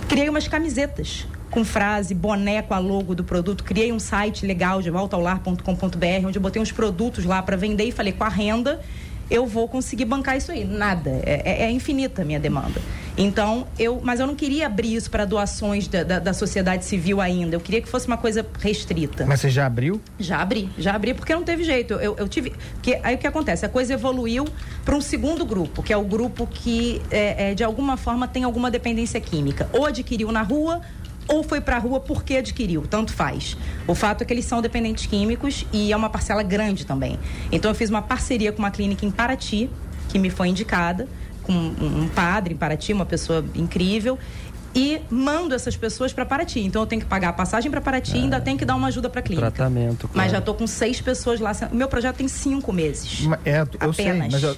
Criei 0.08 0.29
umas 0.29 0.49
camisetas 0.49 1.26
com 1.52 1.64
frase, 1.64 2.14
boné 2.14 2.62
com 2.62 2.72
a 2.72 2.78
logo 2.78 3.14
do 3.14 3.22
produto. 3.22 3.62
Criei 3.62 3.93
um 3.93 4.00
site 4.00 4.46
legal 4.46 4.81
de 4.81 4.90
voltaolar.com.br, 4.90 6.26
onde 6.26 6.38
eu 6.38 6.43
botei 6.43 6.60
uns 6.60 6.72
produtos 6.72 7.26
lá 7.26 7.43
para 7.43 7.56
vender 7.56 7.84
e 7.84 7.93
falei, 7.93 8.12
com 8.12 8.25
a 8.25 8.28
renda 8.28 8.81
eu 9.31 9.46
vou 9.46 9.66
conseguir 9.66 10.04
bancar 10.04 10.37
isso 10.37 10.52
aí. 10.52 10.64
Nada. 10.64 11.10
É, 11.25 11.43
é, 11.44 11.62
é 11.64 11.70
infinita 11.70 12.20
a 12.20 12.25
minha 12.25 12.38
demanda. 12.38 12.81
Então, 13.16 13.66
eu, 13.78 14.00
mas 14.02 14.20
eu 14.20 14.26
não 14.26 14.34
queria 14.34 14.66
abrir 14.66 14.94
isso 14.94 15.10
para 15.10 15.25
doações 15.25 15.88
da, 15.88 16.02
da, 16.02 16.19
da, 16.19 16.34
sociedade 16.34 16.84
civil 16.84 17.20
ainda. 17.20 17.56
Eu 17.56 17.60
queria 17.60 17.81
que 17.81 17.88
fosse 17.88 18.06
uma 18.06 18.19
coisa 18.19 18.46
restrita. 18.60 19.25
Mas 19.26 19.40
você 19.40 19.48
já 19.48 19.64
abriu? 19.64 20.00
Já 20.19 20.40
abri, 20.40 20.69
já 20.76 20.94
abri, 20.94 21.14
porque 21.14 21.34
não 21.34 21.43
teve 21.43 21.64
jeito. 21.64 21.94
Eu, 21.94 22.14
eu 22.19 22.28
tive. 22.28 22.52
Que, 22.82 22.98
aí 23.02 23.14
o 23.14 23.19
que 23.19 23.26
acontece? 23.26 23.64
A 23.64 23.69
coisa 23.70 23.94
evoluiu 23.94 24.46
para 24.84 24.94
um 24.94 25.00
segundo 25.00 25.46
grupo, 25.46 25.82
que 25.82 25.93
é 25.93 25.96
o 25.96 26.05
grupo 26.05 26.46
que, 26.46 27.00
é, 27.10 27.50
é, 27.50 27.55
de 27.55 27.65
alguma 27.65 27.96
forma, 27.96 28.29
tem 28.29 28.44
alguma 28.44 28.70
dependência 28.70 29.20
química. 29.20 29.69
Ou 29.72 29.86
adquiriu 29.86 30.31
na 30.31 30.43
rua, 30.43 30.82
ou 31.29 31.43
foi 31.43 31.60
para 31.60 31.76
a 31.76 31.79
rua 31.79 32.00
porque 32.00 32.36
adquiriu, 32.36 32.82
tanto 32.88 33.12
faz. 33.12 33.56
O 33.86 33.94
fato 33.94 34.22
é 34.22 34.24
que 34.24 34.32
eles 34.32 34.44
são 34.44 34.60
dependentes 34.60 35.06
químicos 35.06 35.67
e 35.72 35.93
é 35.93 35.96
uma 35.96 36.10
parcela 36.10 36.43
grande 36.43 36.84
também. 36.84 37.19
Então 37.50 37.70
eu 37.70 37.74
fiz 37.74 37.91
uma 37.91 38.02
parceria 38.02 38.52
com 38.52 38.58
uma 38.58 38.70
clínica 38.70 39.06
em 39.06 39.10
Paraty, 39.10 39.70
que 40.08 40.19
me 40.19 40.31
foi 40.31 40.48
indicada, 40.48 41.08
com 41.43 41.52
um 41.52 42.08
padre 42.08 42.55
em 42.55 42.56
Paraty, 42.56 42.93
uma 42.93 43.06
pessoa 43.06 43.44
incrível, 43.55 44.19
e 44.74 45.00
mando 45.10 45.55
essas 45.55 45.76
pessoas 45.76 46.12
para 46.12 46.24
Paraty. 46.24 46.60
Então 46.60 46.82
eu 46.82 46.86
tenho 46.86 47.02
que 47.02 47.08
pagar 47.08 47.29
a 47.29 47.32
passagem 47.32 47.70
para 47.70 47.81
Paraty 47.81 48.14
é. 48.14 48.17
e 48.17 48.22
ainda 48.22 48.41
tenho 48.41 48.58
que 48.58 48.64
dar 48.64 48.74
uma 48.74 48.88
ajuda 48.88 49.08
para 49.10 49.20
a 49.20 49.22
clínica. 49.22 49.50
Tratamento. 49.50 50.08
Claro. 50.08 50.17
Mas 50.17 50.32
já 50.32 50.38
estou 50.38 50.55
com 50.55 50.67
seis 50.67 51.00
pessoas 51.00 51.41
lá. 51.41 51.52
O 51.70 51.76
meu 51.76 51.88
projeto 51.88 52.17
tem 52.17 52.29
cinco 52.29 52.72
meses. 52.72 53.29
É, 53.44 53.60
eu 53.60 53.91
apenas. 53.91 54.41
sei, 54.41 54.48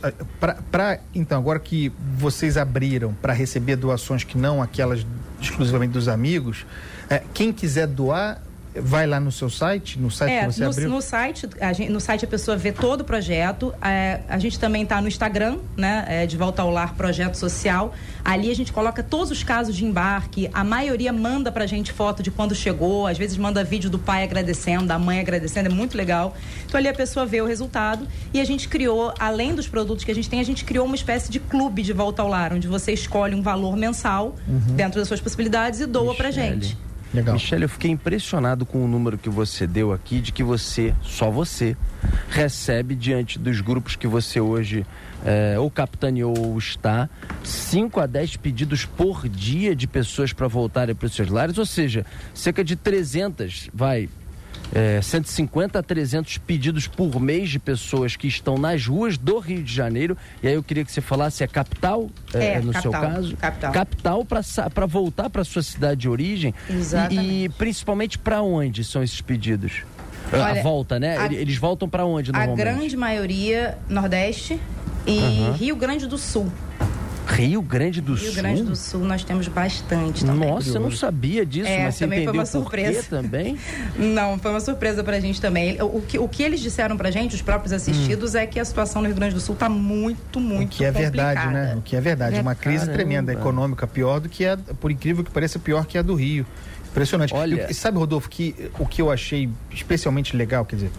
mas 0.40 0.54
para 0.70 1.00
então 1.14 1.38
agora 1.38 1.58
que 1.58 1.92
vocês 2.16 2.56
abriram 2.56 3.12
para 3.14 3.32
receber 3.32 3.76
doações 3.76 4.22
que 4.22 4.38
não 4.38 4.62
aquelas 4.62 5.04
exclusivamente 5.50 5.92
dos 5.92 6.08
amigos, 6.08 6.66
é, 7.08 7.22
quem 7.32 7.52
quiser 7.52 7.86
doar 7.86 8.40
vai 8.76 9.06
lá 9.06 9.20
no 9.20 9.30
seu 9.30 9.48
site, 9.48 9.98
no 9.98 10.10
site 10.10 10.32
é, 10.32 10.40
que 10.40 10.52
você 10.52 10.64
no, 10.64 10.70
abriu? 10.70 10.88
No 10.88 11.00
site, 11.00 11.48
a 11.60 11.72
gente, 11.72 11.90
no 11.90 12.00
site 12.00 12.24
a 12.24 12.28
pessoa 12.28 12.56
vê 12.56 12.72
todo 12.72 13.02
o 13.02 13.04
projeto. 13.04 13.72
É, 13.82 14.20
a 14.28 14.38
gente 14.38 14.58
também 14.58 14.82
está 14.82 15.00
no 15.00 15.08
Instagram, 15.08 15.58
né? 15.76 16.04
É, 16.08 16.26
de 16.26 16.36
Volta 16.36 16.62
ao 16.62 16.70
Lar 16.70 16.94
Projeto 16.94 17.36
Social. 17.36 17.94
Ali 18.24 18.50
a 18.50 18.54
gente 18.54 18.72
coloca 18.72 19.02
todos 19.02 19.30
os 19.30 19.42
casos 19.42 19.76
de 19.76 19.84
embarque. 19.84 20.50
A 20.52 20.64
maioria 20.64 21.12
manda 21.12 21.52
pra 21.52 21.66
gente 21.66 21.92
foto 21.92 22.22
de 22.22 22.30
quando 22.30 22.54
chegou. 22.54 23.06
Às 23.06 23.18
vezes 23.18 23.36
manda 23.36 23.62
vídeo 23.62 23.88
do 23.88 23.98
pai 23.98 24.24
agradecendo, 24.24 24.86
da 24.86 24.98
mãe 24.98 25.20
agradecendo. 25.20 25.68
É 25.68 25.72
muito 25.72 25.96
legal. 25.96 26.36
Então 26.66 26.78
ali 26.78 26.88
a 26.88 26.94
pessoa 26.94 27.24
vê 27.24 27.40
o 27.40 27.46
resultado. 27.46 28.08
E 28.32 28.40
a 28.40 28.44
gente 28.44 28.68
criou, 28.68 29.14
além 29.18 29.54
dos 29.54 29.68
produtos 29.68 30.04
que 30.04 30.10
a 30.10 30.14
gente 30.14 30.28
tem, 30.28 30.40
a 30.40 30.44
gente 30.44 30.64
criou 30.64 30.86
uma 30.86 30.96
espécie 30.96 31.30
de 31.30 31.38
clube 31.38 31.82
de 31.82 31.92
Volta 31.92 32.22
ao 32.22 32.28
Lar, 32.28 32.52
onde 32.52 32.66
você 32.66 32.92
escolhe 32.92 33.34
um 33.34 33.42
valor 33.42 33.76
mensal 33.76 34.34
uhum. 34.48 34.74
dentro 34.74 34.98
das 34.98 35.06
suas 35.06 35.20
possibilidades 35.20 35.80
e 35.80 35.86
doa 35.86 36.14
pra 36.14 36.30
gente. 36.30 36.76
Legal. 37.14 37.34
Michele, 37.34 37.64
eu 37.64 37.68
fiquei 37.68 37.92
impressionado 37.92 38.66
com 38.66 38.84
o 38.84 38.88
número 38.88 39.16
que 39.16 39.30
você 39.30 39.68
deu 39.68 39.92
aqui 39.92 40.20
de 40.20 40.32
que 40.32 40.42
você, 40.42 40.92
só 41.00 41.30
você, 41.30 41.76
recebe 42.28 42.96
diante 42.96 43.38
dos 43.38 43.60
grupos 43.60 43.94
que 43.94 44.08
você 44.08 44.40
hoje 44.40 44.84
é, 45.24 45.56
ou 45.56 45.70
capitaneou 45.70 46.36
ou 46.36 46.58
está, 46.58 47.08
5 47.44 48.00
a 48.00 48.06
10 48.06 48.36
pedidos 48.38 48.84
por 48.84 49.28
dia 49.28 49.76
de 49.76 49.86
pessoas 49.86 50.32
para 50.32 50.48
voltarem 50.48 50.94
para 50.94 51.06
os 51.06 51.14
seus 51.14 51.28
lares, 51.28 51.56
ou 51.56 51.64
seja, 51.64 52.04
cerca 52.34 52.64
de 52.64 52.74
300, 52.74 53.70
vai, 53.72 54.08
é, 54.74 55.00
150 55.00 55.78
a 55.78 55.82
300 55.82 56.38
pedidos 56.38 56.88
por 56.88 57.20
mês 57.20 57.48
de 57.48 57.60
pessoas 57.60 58.16
que 58.16 58.26
estão 58.26 58.58
nas 58.58 58.86
ruas 58.86 59.16
do 59.16 59.38
Rio 59.38 59.62
de 59.62 59.72
Janeiro. 59.72 60.16
E 60.42 60.48
aí 60.48 60.54
eu 60.54 60.62
queria 60.62 60.84
que 60.84 60.90
você 60.90 61.00
falasse 61.00 61.42
a 61.42 61.46
é 61.46 61.48
capital, 61.48 62.10
é, 62.34 62.54
é, 62.54 62.60
no 62.60 62.72
capital, 62.72 62.82
seu 62.82 62.90
caso, 62.90 63.36
capital, 63.36 63.72
capital 63.72 64.26
para 64.70 64.86
voltar 64.86 65.30
para 65.30 65.44
sua 65.44 65.62
cidade 65.62 66.00
de 66.00 66.08
origem. 66.08 66.52
Exatamente. 66.68 67.24
E, 67.24 67.44
e 67.44 67.48
principalmente 67.50 68.18
para 68.18 68.42
onde 68.42 68.82
são 68.82 69.02
esses 69.02 69.20
pedidos? 69.20 69.82
Olha, 70.32 70.60
a 70.60 70.62
volta, 70.62 70.98
né? 70.98 71.16
A, 71.18 71.32
Eles 71.32 71.56
voltam 71.56 71.88
para 71.88 72.04
onde 72.04 72.32
normalmente? 72.32 72.60
A 72.60 72.64
grande 72.64 72.96
maioria 72.96 73.78
Nordeste 73.88 74.58
e 75.06 75.18
uhum. 75.18 75.52
Rio 75.52 75.76
Grande 75.76 76.06
do 76.06 76.18
Sul. 76.18 76.50
Rio 77.34 77.60
Grande 77.60 78.00
do 78.00 78.14
Rio 78.14 78.18
Sul? 78.18 78.32
Rio 78.32 78.42
Grande 78.42 78.62
do 78.62 78.76
Sul 78.76 79.00
nós 79.00 79.24
temos 79.24 79.48
bastante 79.48 80.24
também. 80.24 80.48
Nossa, 80.48 80.68
eu 80.70 80.80
não 80.80 80.90
sabia 80.90 81.44
disso, 81.44 81.68
é, 81.68 81.84
mas 81.84 81.96
você 81.96 82.04
também 82.04 82.24
foi 82.24 82.32
uma 82.32 82.46
surpresa 82.46 83.02
também? 83.08 83.58
Não, 83.98 84.38
foi 84.38 84.50
uma 84.50 84.60
surpresa 84.60 85.02
pra 85.02 85.18
gente 85.20 85.40
também. 85.40 85.80
O 85.80 86.00
que, 86.00 86.18
o 86.18 86.28
que 86.28 86.42
eles 86.42 86.60
disseram 86.60 86.96
pra 86.96 87.10
gente, 87.10 87.34
os 87.34 87.42
próprios 87.42 87.72
assistidos, 87.72 88.34
hum. 88.34 88.38
é 88.38 88.46
que 88.46 88.58
a 88.58 88.64
situação 88.64 89.02
no 89.02 89.08
Rio 89.08 89.16
Grande 89.16 89.34
do 89.34 89.40
Sul 89.40 89.54
tá 89.54 89.68
muito, 89.68 90.40
muito 90.40 90.64
O 90.64 90.68
que 90.68 90.84
é 90.84 90.92
complicada. 90.92 91.40
verdade, 91.40 91.52
né? 91.52 91.74
O 91.76 91.82
que 91.82 91.96
é 91.96 92.00
verdade. 92.00 92.36
É, 92.36 92.40
uma 92.40 92.54
crise 92.54 92.86
caramba. 92.86 92.94
tremenda 92.94 93.32
econômica, 93.32 93.86
pior 93.86 94.20
do 94.20 94.28
que 94.28 94.44
é, 94.44 94.56
por 94.56 94.90
incrível 94.90 95.24
que 95.24 95.30
pareça, 95.30 95.58
pior 95.58 95.84
que 95.86 95.98
a 95.98 96.02
do 96.02 96.14
Rio. 96.14 96.46
Impressionante. 96.90 97.34
Olha... 97.34 97.66
E, 97.68 97.74
sabe, 97.74 97.98
Rodolfo, 97.98 98.28
que 98.28 98.54
o 98.78 98.86
que 98.86 99.02
eu 99.02 99.10
achei 99.10 99.48
especialmente 99.70 100.36
legal, 100.36 100.64
quer 100.64 100.76
dizer, 100.76 100.90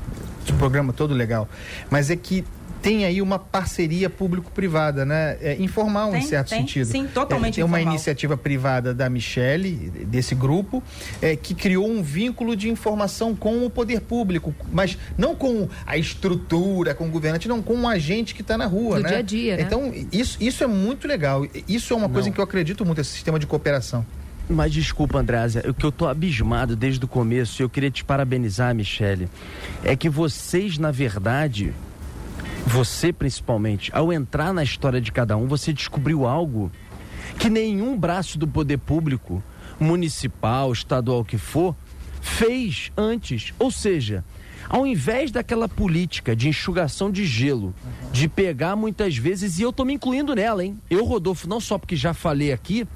o 0.50 0.54
programa 0.54 0.92
todo 0.92 1.14
legal, 1.14 1.48
mas 1.90 2.10
é 2.10 2.16
que 2.16 2.44
tem 2.86 3.04
aí 3.04 3.20
uma 3.20 3.40
parceria 3.40 4.12
público-privada, 4.12 5.04
né? 5.04 5.38
É, 5.42 5.58
informal 5.60 6.12
tem, 6.12 6.20
em 6.20 6.24
certo 6.24 6.50
tem, 6.50 6.60
sentido. 6.60 6.86
Sim, 6.86 7.08
totalmente 7.08 7.56
é, 7.56 7.56
Tem 7.56 7.64
uma 7.64 7.82
iniciativa 7.82 8.38
privada 8.38 8.94
da 8.94 9.10
Michele, 9.10 9.90
desse 10.06 10.36
grupo, 10.36 10.84
é, 11.20 11.36
que 11.36 11.56
criou 11.56 11.90
um 11.90 12.04
vínculo 12.04 12.56
de 12.56 12.70
informação 12.70 13.36
com 13.36 13.66
o 13.66 13.72
poder 13.72 14.02
público, 14.02 14.54
mas 14.72 15.00
não 15.18 15.36
com 15.36 15.68
a 15.84 15.98
estrutura, 15.98 16.94
com 16.94 17.08
o 17.08 17.10
governante, 17.10 17.48
não, 17.48 17.60
com 17.60 17.74
um 17.74 17.90
agente 17.90 18.36
que 18.36 18.42
está 18.42 18.56
na 18.56 18.68
rua, 18.68 18.98
Do 18.98 19.04
né? 19.04 19.10
dia 19.10 19.18
a 19.18 19.22
dia, 19.24 19.58
né? 19.58 19.64
Então, 19.64 19.92
isso, 20.12 20.38
isso 20.40 20.64
é 20.64 20.68
muito 20.68 21.08
legal. 21.08 21.44
Isso 21.68 21.92
é 21.92 21.98
uma 21.98 22.08
não. 22.08 22.14
coisa 22.14 22.30
em 22.30 22.32
que 22.32 22.40
eu 22.40 22.44
acredito 22.44 22.86
muito, 22.86 23.02
esse 23.02 23.10
sistema 23.10 23.40
de 23.40 23.48
cooperação. 23.48 24.06
Mas 24.48 24.72
desculpa, 24.72 25.18
Andrésia, 25.18 25.64
o 25.68 25.74
que 25.74 25.84
eu 25.84 25.92
tô 25.92 26.08
abismado 26.08 26.76
desde 26.76 27.04
o 27.04 27.08
começo, 27.08 27.60
e 27.60 27.64
eu 27.64 27.70
queria 27.70 27.90
te 27.90 28.04
parabenizar, 28.04 28.76
Michele, 28.76 29.28
é 29.84 29.96
que 29.96 30.08
vocês, 30.08 30.78
na 30.78 30.92
verdade, 30.92 31.74
você 32.66 33.14
principalmente, 33.14 33.92
ao 33.94 34.12
entrar 34.12 34.54
na 34.54 34.64
história 34.64 35.00
de 35.00 35.12
cada 35.12 35.38
um, 35.38 35.48
você 35.48 35.72
descobriu 35.72 36.26
algo 36.26 36.72
que 37.38 37.50
nenhum 37.50 37.98
braço 37.98 38.40
do 38.40 38.48
poder 38.48 38.78
público, 38.78 39.44
municipal, 39.80 40.72
estadual 40.72 41.24
que 41.24 41.38
for, 41.38 41.76
fez 42.22 42.92
antes. 42.98 43.54
Ou 43.60 43.70
seja, 43.70 44.24
ao 44.68 44.86
invés 44.88 45.32
daquela 45.32 45.70
política 45.70 46.36
de 46.36 46.50
enxugação 46.50 47.12
de 47.12 47.26
gelo, 47.26 47.74
de 48.12 48.28
pegar 48.28 48.76
muitas 48.76 49.16
vezes, 49.16 49.60
e 49.60 49.62
eu 49.62 49.70
estou 49.70 49.86
me 49.86 49.94
incluindo 49.94 50.34
nela, 50.34 50.64
hein? 50.66 50.80
Eu, 50.90 51.06
Rodolfo, 51.06 51.48
não 51.48 51.60
só 51.60 51.78
porque 51.78 51.96
já 51.96 52.14
falei 52.14 52.52
aqui, 52.52 52.88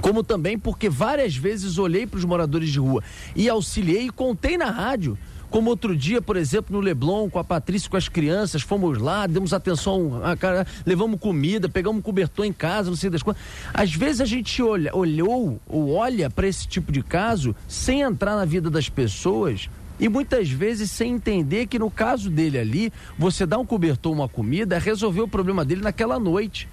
como 0.00 0.24
também 0.24 0.58
porque 0.58 0.88
várias 0.88 1.36
vezes 1.36 1.78
olhei 1.78 2.06
para 2.06 2.18
os 2.18 2.24
moradores 2.24 2.70
de 2.70 2.80
rua 2.80 3.02
e 3.36 3.48
auxiliei 3.48 4.06
e 4.06 4.10
contei 4.10 4.58
na 4.58 4.70
rádio 4.70 5.16
como 5.54 5.70
outro 5.70 5.96
dia, 5.96 6.20
por 6.20 6.36
exemplo, 6.36 6.76
no 6.76 6.80
Leblon, 6.80 7.30
com 7.30 7.38
a 7.38 7.44
Patrícia 7.44 7.88
com 7.88 7.96
as 7.96 8.08
crianças, 8.08 8.60
fomos 8.60 8.98
lá, 8.98 9.24
demos 9.24 9.52
atenção, 9.52 10.20
a 10.24 10.36
cara, 10.36 10.66
levamos 10.84 11.20
comida, 11.20 11.68
pegamos 11.68 12.02
cobertor 12.02 12.44
em 12.44 12.52
casa, 12.52 12.90
não 12.90 12.96
sei 12.96 13.08
das 13.08 13.22
coisas. 13.22 13.40
Às 13.72 13.94
vezes 13.94 14.20
a 14.20 14.24
gente 14.24 14.60
olha, 14.60 14.92
olhou 14.92 15.60
ou 15.68 15.92
olha 15.92 16.28
para 16.28 16.48
esse 16.48 16.66
tipo 16.66 16.90
de 16.90 17.04
caso 17.04 17.54
sem 17.68 18.00
entrar 18.00 18.34
na 18.34 18.44
vida 18.44 18.68
das 18.68 18.88
pessoas 18.88 19.70
e 20.00 20.08
muitas 20.08 20.50
vezes 20.50 20.90
sem 20.90 21.12
entender 21.12 21.68
que 21.68 21.78
no 21.78 21.88
caso 21.88 22.30
dele 22.30 22.58
ali, 22.58 22.92
você 23.16 23.46
dá 23.46 23.56
um 23.56 23.64
cobertor, 23.64 24.12
uma 24.12 24.28
comida, 24.28 24.76
resolver 24.76 25.20
o 25.20 25.28
problema 25.28 25.64
dele 25.64 25.82
naquela 25.82 26.18
noite. 26.18 26.68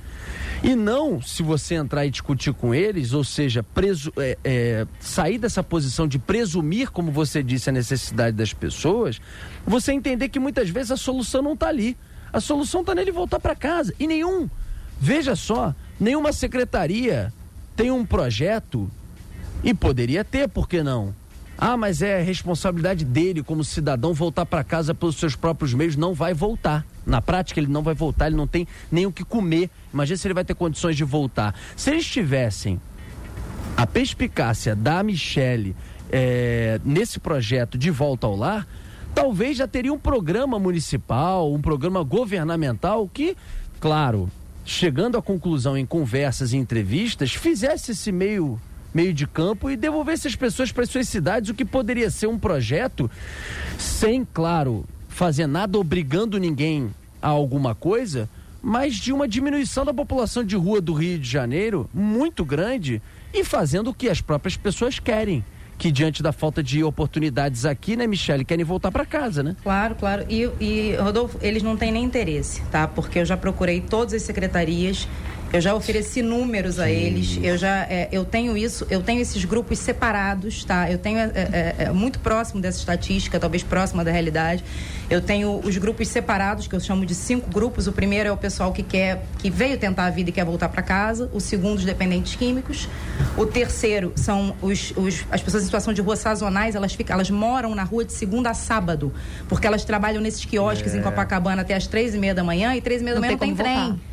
E 0.64 0.76
não, 0.76 1.22
se 1.22 1.42
você 1.42 1.76
entrar 1.76 2.06
e 2.06 2.12
discutir 2.12 2.54
com 2.54 2.74
eles, 2.74 3.14
ou 3.14 3.24
seja, 3.24 3.64
preso, 3.64 4.14
é, 4.18 4.38
é, 4.44 4.88
sair 5.00 5.40
dessa 5.40 5.64
posição 5.64 6.08
de 6.08 6.20
presumir, 6.20 6.92
como 6.92 7.12
você 7.12 7.42
disse, 7.42 7.70
a 7.70 7.74
necessidade 7.74 8.38
das 8.38 8.54
pessoas, 8.54 9.20
você 9.66 9.92
entender 9.92 10.30
que 10.30 10.40
muitas 10.40 10.70
vezes 10.70 10.92
a 10.92 10.98
solução 10.98 11.42
não 11.42 11.54
está 11.54 11.68
ali. 11.68 11.98
A 12.32 12.40
solução 12.40 12.82
está 12.82 12.94
nele 12.94 13.12
voltar 13.12 13.40
para 13.40 13.56
casa. 13.56 13.94
E 14.00 14.06
nenhum, 14.06 14.48
veja 15.00 15.36
só, 15.36 15.74
nenhuma 16.00 16.32
secretaria 16.32 17.34
tem 17.76 17.90
um 17.90 18.06
projeto, 18.06 18.90
e 19.64 19.74
poderia 19.74 20.24
ter, 20.24 20.48
por 20.48 20.68
que 20.68 20.82
não? 20.82 21.14
Ah, 21.64 21.78
mas 21.78 22.02
é 22.02 22.20
responsabilidade 22.24 23.06
dele 23.06 23.44
como 23.44 23.64
cidadão 23.64 24.16
voltar 24.16 24.48
para 24.48 24.64
casa 24.64 24.96
pelos 24.96 25.18
seus 25.18 25.36
próprios 25.36 25.76
meios. 25.76 25.96
Não 25.96 26.12
vai 26.12 26.34
voltar. 26.34 26.84
Na 27.06 27.22
prática, 27.22 27.60
ele 27.60 27.72
não 27.72 27.84
vai 27.84 27.94
voltar, 27.94 28.26
ele 28.26 28.36
não 28.36 28.48
tem 28.48 28.68
nem 28.92 29.06
o 29.06 29.12
que 29.12 29.24
comer. 29.24 29.70
Imagina 29.94 30.18
se 30.18 30.26
ele 30.26 30.34
vai 30.34 30.44
ter 30.44 30.56
condições 30.56 30.98
de 30.98 31.04
voltar. 31.04 31.54
Se 31.76 31.92
eles 31.92 32.08
tivessem 32.08 32.82
a 33.78 33.86
perspicácia 33.86 34.76
da 34.76 35.04
Michele 35.04 35.76
é, 36.12 36.82
nesse 36.84 37.20
projeto 37.20 37.78
de 37.78 37.92
volta 37.92 38.26
ao 38.26 38.36
lar, 38.36 38.68
talvez 39.14 39.58
já 39.58 39.68
teria 39.68 39.94
um 39.94 40.00
programa 40.00 40.58
municipal, 40.58 41.54
um 41.54 41.62
programa 41.62 42.02
governamental 42.02 43.08
que, 43.08 43.38
claro, 43.80 44.32
chegando 44.66 45.16
à 45.16 45.22
conclusão 45.22 45.78
em 45.78 45.86
conversas 45.86 46.54
e 46.54 46.58
entrevistas, 46.58 47.36
fizesse 47.36 47.92
esse 47.92 48.12
meio 48.12 48.60
meio 48.94 49.14
de 49.14 49.26
campo 49.26 49.70
e 49.70 49.78
devolvesse 49.78 50.28
as 50.28 50.36
pessoas 50.36 50.72
para 50.72 50.86
suas 50.86 51.08
cidades, 51.08 51.50
o 51.50 51.54
que 51.54 51.66
poderia 51.66 52.10
ser 52.10 52.28
um 52.28 52.38
projeto 52.38 53.10
sem, 53.78 54.26
claro, 54.26 54.86
fazer 55.10 55.48
nada 55.48 55.78
obrigando 55.78 56.38
ninguém 56.38 56.90
a 57.22 57.30
alguma 57.30 57.76
coisa, 57.76 58.30
mas 58.62 58.96
de 58.96 59.12
uma 59.12 59.28
diminuição 59.28 59.86
da 59.86 59.94
população 59.94 60.44
de 60.44 60.56
rua 60.56 60.82
do 60.82 60.94
Rio 60.94 61.18
de 61.18 61.30
Janeiro 61.30 61.90
muito 61.94 62.46
grande 62.46 63.02
e 63.34 63.44
fazendo 63.44 63.90
o 63.90 63.94
que 63.94 64.10
as 64.10 64.22
próprias 64.22 64.58
pessoas 64.58 65.00
querem 65.00 65.44
que 65.82 65.92
diante 65.92 66.22
da 66.22 66.32
falta 66.32 66.62
de 66.62 66.84
oportunidades 66.84 67.66
aqui, 67.66 67.96
né, 67.96 68.06
Michele, 68.06 68.46
querem 68.46 68.64
voltar 68.64 68.92
para 68.92 69.04
casa, 69.04 69.42
né? 69.42 69.56
Claro, 69.64 69.96
claro. 69.96 70.24
E, 70.30 70.48
e, 70.60 70.96
Rodolfo, 70.96 71.40
eles 71.42 71.64
não 71.64 71.76
têm 71.76 71.92
nem 71.92 72.04
interesse, 72.04 72.62
tá? 72.72 72.88
Porque 72.88 73.18
eu 73.18 73.26
já 73.26 73.36
procurei 73.36 73.82
todas 73.82 74.14
as 74.14 74.22
secretarias 74.22 75.08
eu 75.54 75.60
já 75.60 75.76
ofereci 75.76 76.22
números 76.22 76.80
a 76.80 76.90
eles. 76.90 77.38
Eu 77.44 77.58
já 77.58 77.84
é, 77.84 78.08
eu 78.12 78.24
tenho 78.24 78.56
isso, 78.56 78.88
eu 78.90 79.02
tenho 79.02 79.22
esses 79.22 79.44
grupos 79.44 79.80
separados, 79.80 80.64
tá? 80.64 80.90
Eu 80.90 80.98
tenho 80.98 81.20
é, 81.20 81.32
é, 81.36 81.76
é, 81.80 81.92
muito 81.92 82.20
próximo 82.20 82.62
dessa 82.62 82.80
estatística, 82.80 83.40
talvez 83.40 83.62
próxima 83.62 84.04
da 84.04 84.12
realidade. 84.12 84.64
Eu 85.10 85.22
tenho 85.22 85.60
os 85.62 85.78
grupos 85.78 86.08
separados 86.08 86.68
que 86.68 86.76
eu 86.76 86.80
chamo 86.80 87.06
de 87.06 87.14
cinco 87.14 87.50
grupos. 87.50 87.86
O 87.86 87.92
primeiro 87.92 88.30
é 88.30 88.32
o 88.32 88.38
pessoal 88.38 88.72
que 88.72 88.82
quer, 88.82 89.26
que 89.40 89.50
veio 89.50 89.78
tentar 89.78 90.06
a 90.06 90.10
vida 90.10 90.30
e 90.30 90.34
quer 90.34 90.46
voltar 90.46 90.70
para 90.70 90.82
casa. 90.82 91.30
O 91.34 91.42
segundo, 91.42 91.80
os 91.80 91.86
dependentes 91.86 92.36
químicos. 92.36 92.88
O 93.36 93.46
terceiro 93.46 94.14
são 94.16 94.56
os, 94.62 94.94
os, 94.96 95.26
as 95.30 95.42
pessoas 95.42 95.64
em 95.64 95.66
situação 95.66 95.94
de 95.94 96.02
rua 96.02 96.16
sazonais. 96.16 96.76
Elas 96.76 96.94
ficam, 96.94 97.14
elas 97.14 97.30
moram 97.30 97.76
na 97.76 97.84
rua 97.84 98.06
de 98.06 98.14
segunda 98.14 98.52
a 98.52 98.54
sábado, 98.54 99.14
porque 99.50 99.68
elas 99.68 99.84
trabalham 99.84 100.22
nesses 100.22 100.46
quiosques 100.46 100.96
em 100.96 101.00
é. 101.00 101.02
Copacabana 101.02 101.62
até 101.62 101.74
as 101.74 101.88
três 101.88 102.16
e 102.16 102.18
meia 102.18 102.34
da 102.34 102.44
manhã 102.44 102.74
e 102.74 102.80
três 102.80 103.02
e 103.02 103.04
meia 103.04 103.16
da 103.16 103.20
manhã 103.20 103.32
não 103.32 103.38
tem, 103.40 103.54
trem. 103.54 103.76
Voltar. 103.76 104.11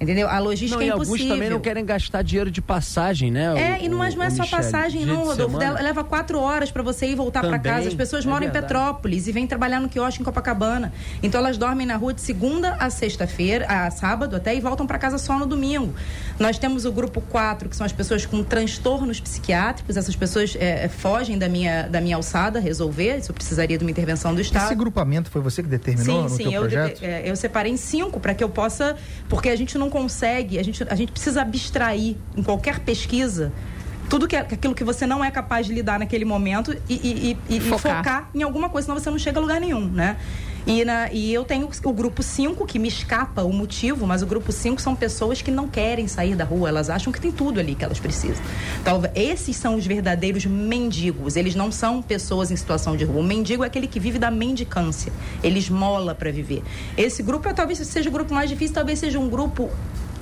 Entendeu? 0.00 0.30
A 0.30 0.38
logística 0.38 0.76
não, 0.76 0.82
é 0.82 0.94
impossível. 0.94 1.14
alguns 1.14 1.28
também 1.28 1.50
não 1.50 1.60
querem 1.60 1.84
gastar 1.84 2.22
dinheiro 2.22 2.50
de 2.50 2.62
passagem, 2.62 3.30
né? 3.30 3.76
É, 3.76 3.82
o, 3.82 3.84
e 3.84 3.88
não, 3.90 3.98
mas 3.98 4.14
não 4.14 4.24
é 4.24 4.30
só 4.30 4.44
Michele, 4.44 4.62
passagem, 4.62 5.04
não, 5.04 5.24
Rodolfo. 5.24 5.58
Leva 5.58 6.02
quatro 6.02 6.40
horas 6.40 6.70
para 6.70 6.82
você 6.82 7.06
ir 7.06 7.14
voltar 7.14 7.42
para 7.42 7.58
casa. 7.58 7.88
As 7.88 7.94
pessoas 7.94 8.24
é 8.24 8.28
moram 8.28 8.44
verdade. 8.44 8.64
em 8.64 8.68
Petrópolis 8.68 9.26
e 9.26 9.32
vêm 9.32 9.46
trabalhar 9.46 9.78
no 9.78 9.90
quiosque 9.90 10.22
em 10.22 10.24
Copacabana. 10.24 10.90
Então 11.22 11.38
elas 11.38 11.58
dormem 11.58 11.86
na 11.86 11.96
rua 11.96 12.14
de 12.14 12.22
segunda 12.22 12.76
a 12.76 12.88
sexta-feira, 12.88 13.66
a 13.66 13.90
sábado 13.90 14.36
até, 14.36 14.54
e 14.54 14.60
voltam 14.60 14.86
para 14.86 14.98
casa 14.98 15.18
só 15.18 15.38
no 15.38 15.44
domingo. 15.44 15.94
Nós 16.38 16.58
temos 16.58 16.86
o 16.86 16.92
grupo 16.92 17.20
4, 17.20 17.68
que 17.68 17.76
são 17.76 17.84
as 17.84 17.92
pessoas 17.92 18.24
com 18.24 18.42
transtornos 18.42 19.20
psiquiátricos. 19.20 19.98
Essas 19.98 20.16
pessoas 20.16 20.56
é, 20.58 20.86
é, 20.86 20.88
fogem 20.88 21.36
da 21.38 21.48
minha, 21.50 21.82
da 21.82 22.00
minha 22.00 22.16
alçada 22.16 22.58
resolver. 22.58 23.18
Isso 23.18 23.34
precisaria 23.34 23.76
de 23.76 23.84
uma 23.84 23.90
intervenção 23.90 24.34
do 24.34 24.40
Estado. 24.40 24.64
Esse 24.64 24.74
grupamento 24.74 25.30
foi 25.30 25.42
você 25.42 25.62
que 25.62 25.68
determinou 25.68 26.22
sim, 26.22 26.22
no 26.22 26.36
sim, 26.44 26.50
teu 26.50 26.60
projeto? 26.62 27.00
Sim, 27.00 27.04
é, 27.04 27.28
eu 27.28 27.36
separei 27.36 27.70
em 27.70 27.76
cinco 27.76 28.18
para 28.18 28.32
que 28.32 28.42
eu 28.42 28.48
possa... 28.48 28.96
Porque 29.28 29.50
a 29.50 29.56
gente 29.56 29.76
não 29.76 29.89
consegue, 29.90 30.58
a 30.58 30.62
gente, 30.62 30.82
a 30.88 30.94
gente 30.94 31.12
precisa 31.12 31.42
abstrair 31.42 32.16
em 32.36 32.42
qualquer 32.42 32.78
pesquisa 32.80 33.52
tudo 34.10 34.26
que 34.26 34.34
é, 34.34 34.40
aquilo 34.40 34.74
que 34.74 34.82
você 34.82 35.06
não 35.06 35.24
é 35.24 35.30
capaz 35.30 35.66
de 35.66 35.72
lidar 35.72 35.98
naquele 35.98 36.24
momento 36.24 36.76
e, 36.88 36.94
e, 36.94 37.38
e, 37.48 37.56
e 37.56 37.60
focar. 37.60 37.98
focar. 37.98 38.30
em 38.34 38.42
alguma 38.42 38.68
coisa, 38.68 38.86
senão 38.86 38.98
você 38.98 39.08
não 39.08 39.18
chega 39.18 39.38
a 39.38 39.40
lugar 39.40 39.60
nenhum, 39.60 39.86
né? 39.86 40.16
E, 40.66 40.84
na, 40.84 41.10
e 41.12 41.32
eu 41.32 41.44
tenho 41.44 41.68
o 41.84 41.92
grupo 41.92 42.22
5, 42.22 42.66
que 42.66 42.78
me 42.78 42.88
escapa 42.88 43.42
o 43.42 43.52
motivo, 43.52 44.06
mas 44.06 44.22
o 44.22 44.26
grupo 44.26 44.52
5 44.52 44.80
são 44.80 44.94
pessoas 44.94 45.40
que 45.42 45.50
não 45.50 45.68
querem 45.68 46.06
sair 46.06 46.34
da 46.34 46.44
rua, 46.44 46.68
elas 46.68 46.90
acham 46.90 47.12
que 47.12 47.20
tem 47.20 47.32
tudo 47.32 47.60
ali 47.60 47.74
que 47.74 47.84
elas 47.84 47.98
precisam. 47.98 48.42
Então, 48.80 49.02
esses 49.14 49.56
são 49.56 49.76
os 49.76 49.86
verdadeiros 49.86 50.44
mendigos, 50.44 51.36
eles 51.36 51.54
não 51.54 51.72
são 51.72 52.02
pessoas 52.02 52.50
em 52.50 52.56
situação 52.56 52.96
de 52.96 53.04
rua. 53.04 53.20
O 53.20 53.24
mendigo 53.24 53.64
é 53.64 53.66
aquele 53.66 53.86
que 53.86 53.98
vive 53.98 54.18
da 54.18 54.30
mendicância, 54.30 55.12
ele 55.42 55.58
esmola 55.58 56.14
para 56.14 56.30
viver. 56.30 56.62
Esse 56.96 57.22
grupo 57.22 57.48
é, 57.48 57.52
talvez 57.52 57.78
seja 57.78 58.08
o 58.08 58.12
grupo 58.12 58.34
mais 58.34 58.48
difícil, 58.48 58.74
talvez 58.74 58.98
seja 58.98 59.18
um 59.18 59.28
grupo 59.28 59.70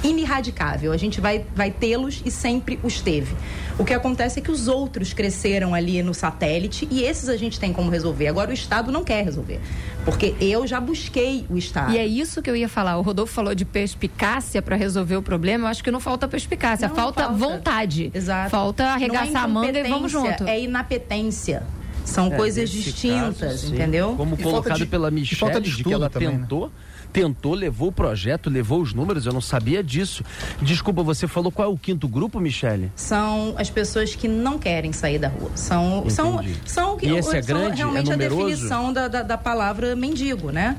ineradicável. 0.03 0.93
A 0.93 0.97
gente 0.97 1.21
vai, 1.21 1.45
vai 1.55 1.71
tê-los 1.71 2.23
e 2.25 2.31
sempre 2.31 2.79
os 2.83 3.01
teve. 3.01 3.35
O 3.79 3.85
que 3.85 3.95
acontece 3.95 4.41
é 4.41 4.43
que 4.43 4.51
os 4.51 4.69
outros 4.69 5.13
cresceram 5.13 5.75
ali 5.75 6.03
no 6.03 6.13
satélite 6.13 6.89
e 6.91 7.03
esses 7.03 7.29
a 7.29 7.37
gente 7.37 7.59
tem 7.59 7.73
como 7.73 7.91
resolver. 7.91 8.29
Agora 8.29 8.51
o 8.51 8.55
Estado 8.55 8.91
não 8.91 9.05
quer 9.05 9.25
resolver. 9.25 9.61
Porque 10.05 10.35
eu 10.41 10.67
já 10.67 10.81
busquei 10.81 11.45
o 11.51 11.59
Estado. 11.59 11.93
E 11.93 11.99
é 11.99 12.07
isso 12.07 12.41
que 12.41 12.49
eu 12.49 12.57
ia 12.57 12.69
falar. 12.69 12.97
O 12.97 13.03
Rodolfo 13.03 13.33
falou 13.33 13.55
de 13.55 13.65
perspicácia 13.65 14.63
para 14.63 14.75
resolver 14.75 15.17
o 15.17 15.23
problema. 15.23 15.65
Eu 15.65 15.69
acho 15.69 15.85
que 15.85 15.91
não 15.91 16.01
falta 16.01 16.27
perspicácia, 16.27 16.89
falta, 16.89 17.25
falta, 17.25 17.37
vontade. 17.37 18.11
Exato. 18.15 18.51
Falta 18.51 18.85
arregaçar 18.85 19.43
é 19.43 19.45
a 19.45 19.49
manga 19.49 19.79
e 19.79 19.89
vamos 19.89 20.11
junto. 20.11 20.45
É 20.45 20.61
inapetência. 20.61 21.63
São 22.05 22.33
é, 22.33 22.37
coisas 22.37 22.71
distintas, 22.71 23.39
caso, 23.39 23.75
entendeu? 23.75 24.15
Como 24.17 24.35
e 24.35 24.43
colocado 24.43 24.79
de, 24.79 24.87
pela 24.87 25.11
Michelle, 25.11 25.61
de, 25.61 25.77
de 25.77 25.85
que 25.85 25.93
ela 25.93 26.09
também, 26.09 26.29
né? 26.29 26.39
tentou. 26.39 26.67
Né? 26.67 26.73
Tentou, 27.13 27.55
levou 27.55 27.89
o 27.89 27.93
projeto, 27.93 28.51
levou 28.51 28.81
os 28.81 28.93
números, 28.93 29.27
eu 29.27 29.33
não 29.33 29.41
sabia 29.41 29.83
disso. 29.83 30.25
Desculpa, 30.61 31.03
você 31.03 31.27
falou 31.27 31.51
qual 31.51 31.69
é 31.69 31.73
o 31.73 31.77
quinto 31.77 32.09
grupo, 32.09 32.41
Michele? 32.41 32.93
São 32.95 33.55
as 33.57 33.71
pessoas 33.71 34.15
que 34.15 34.29
não 34.29 34.59
querem 34.59 34.93
sair 34.93 35.19
da 35.19 35.29
rua. 35.29 35.51
São, 35.55 36.09
são, 36.11 36.41
são, 36.65 36.97
que, 36.97 37.07
e 37.07 37.17
esse 37.17 37.37
é 37.37 37.41
grande, 37.41 37.79
realmente 37.79 38.11
é 38.11 38.15
a 38.15 38.17
definição 38.17 38.93
da, 38.93 39.09
da, 39.09 39.23
da 39.23 39.39
palavra 39.39 39.95
mendigo, 39.97 40.51
né? 40.51 40.77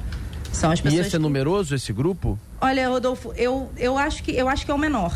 São 0.52 0.72
as 0.72 0.82
pessoas 0.82 1.06
e 1.06 1.08
esse 1.08 1.16
é 1.16 1.20
numeroso, 1.20 1.76
esse 1.76 1.94
grupo? 1.94 2.40
Olha, 2.60 2.90
Rodolfo, 2.90 3.34
eu, 3.36 3.70
eu, 3.78 3.98
acho 3.98 4.24
que, 4.24 4.32
eu 4.32 4.50
acho 4.50 4.66
que 4.66 4.72
é 4.72 4.74
o 4.74 4.78
menor. 4.78 5.14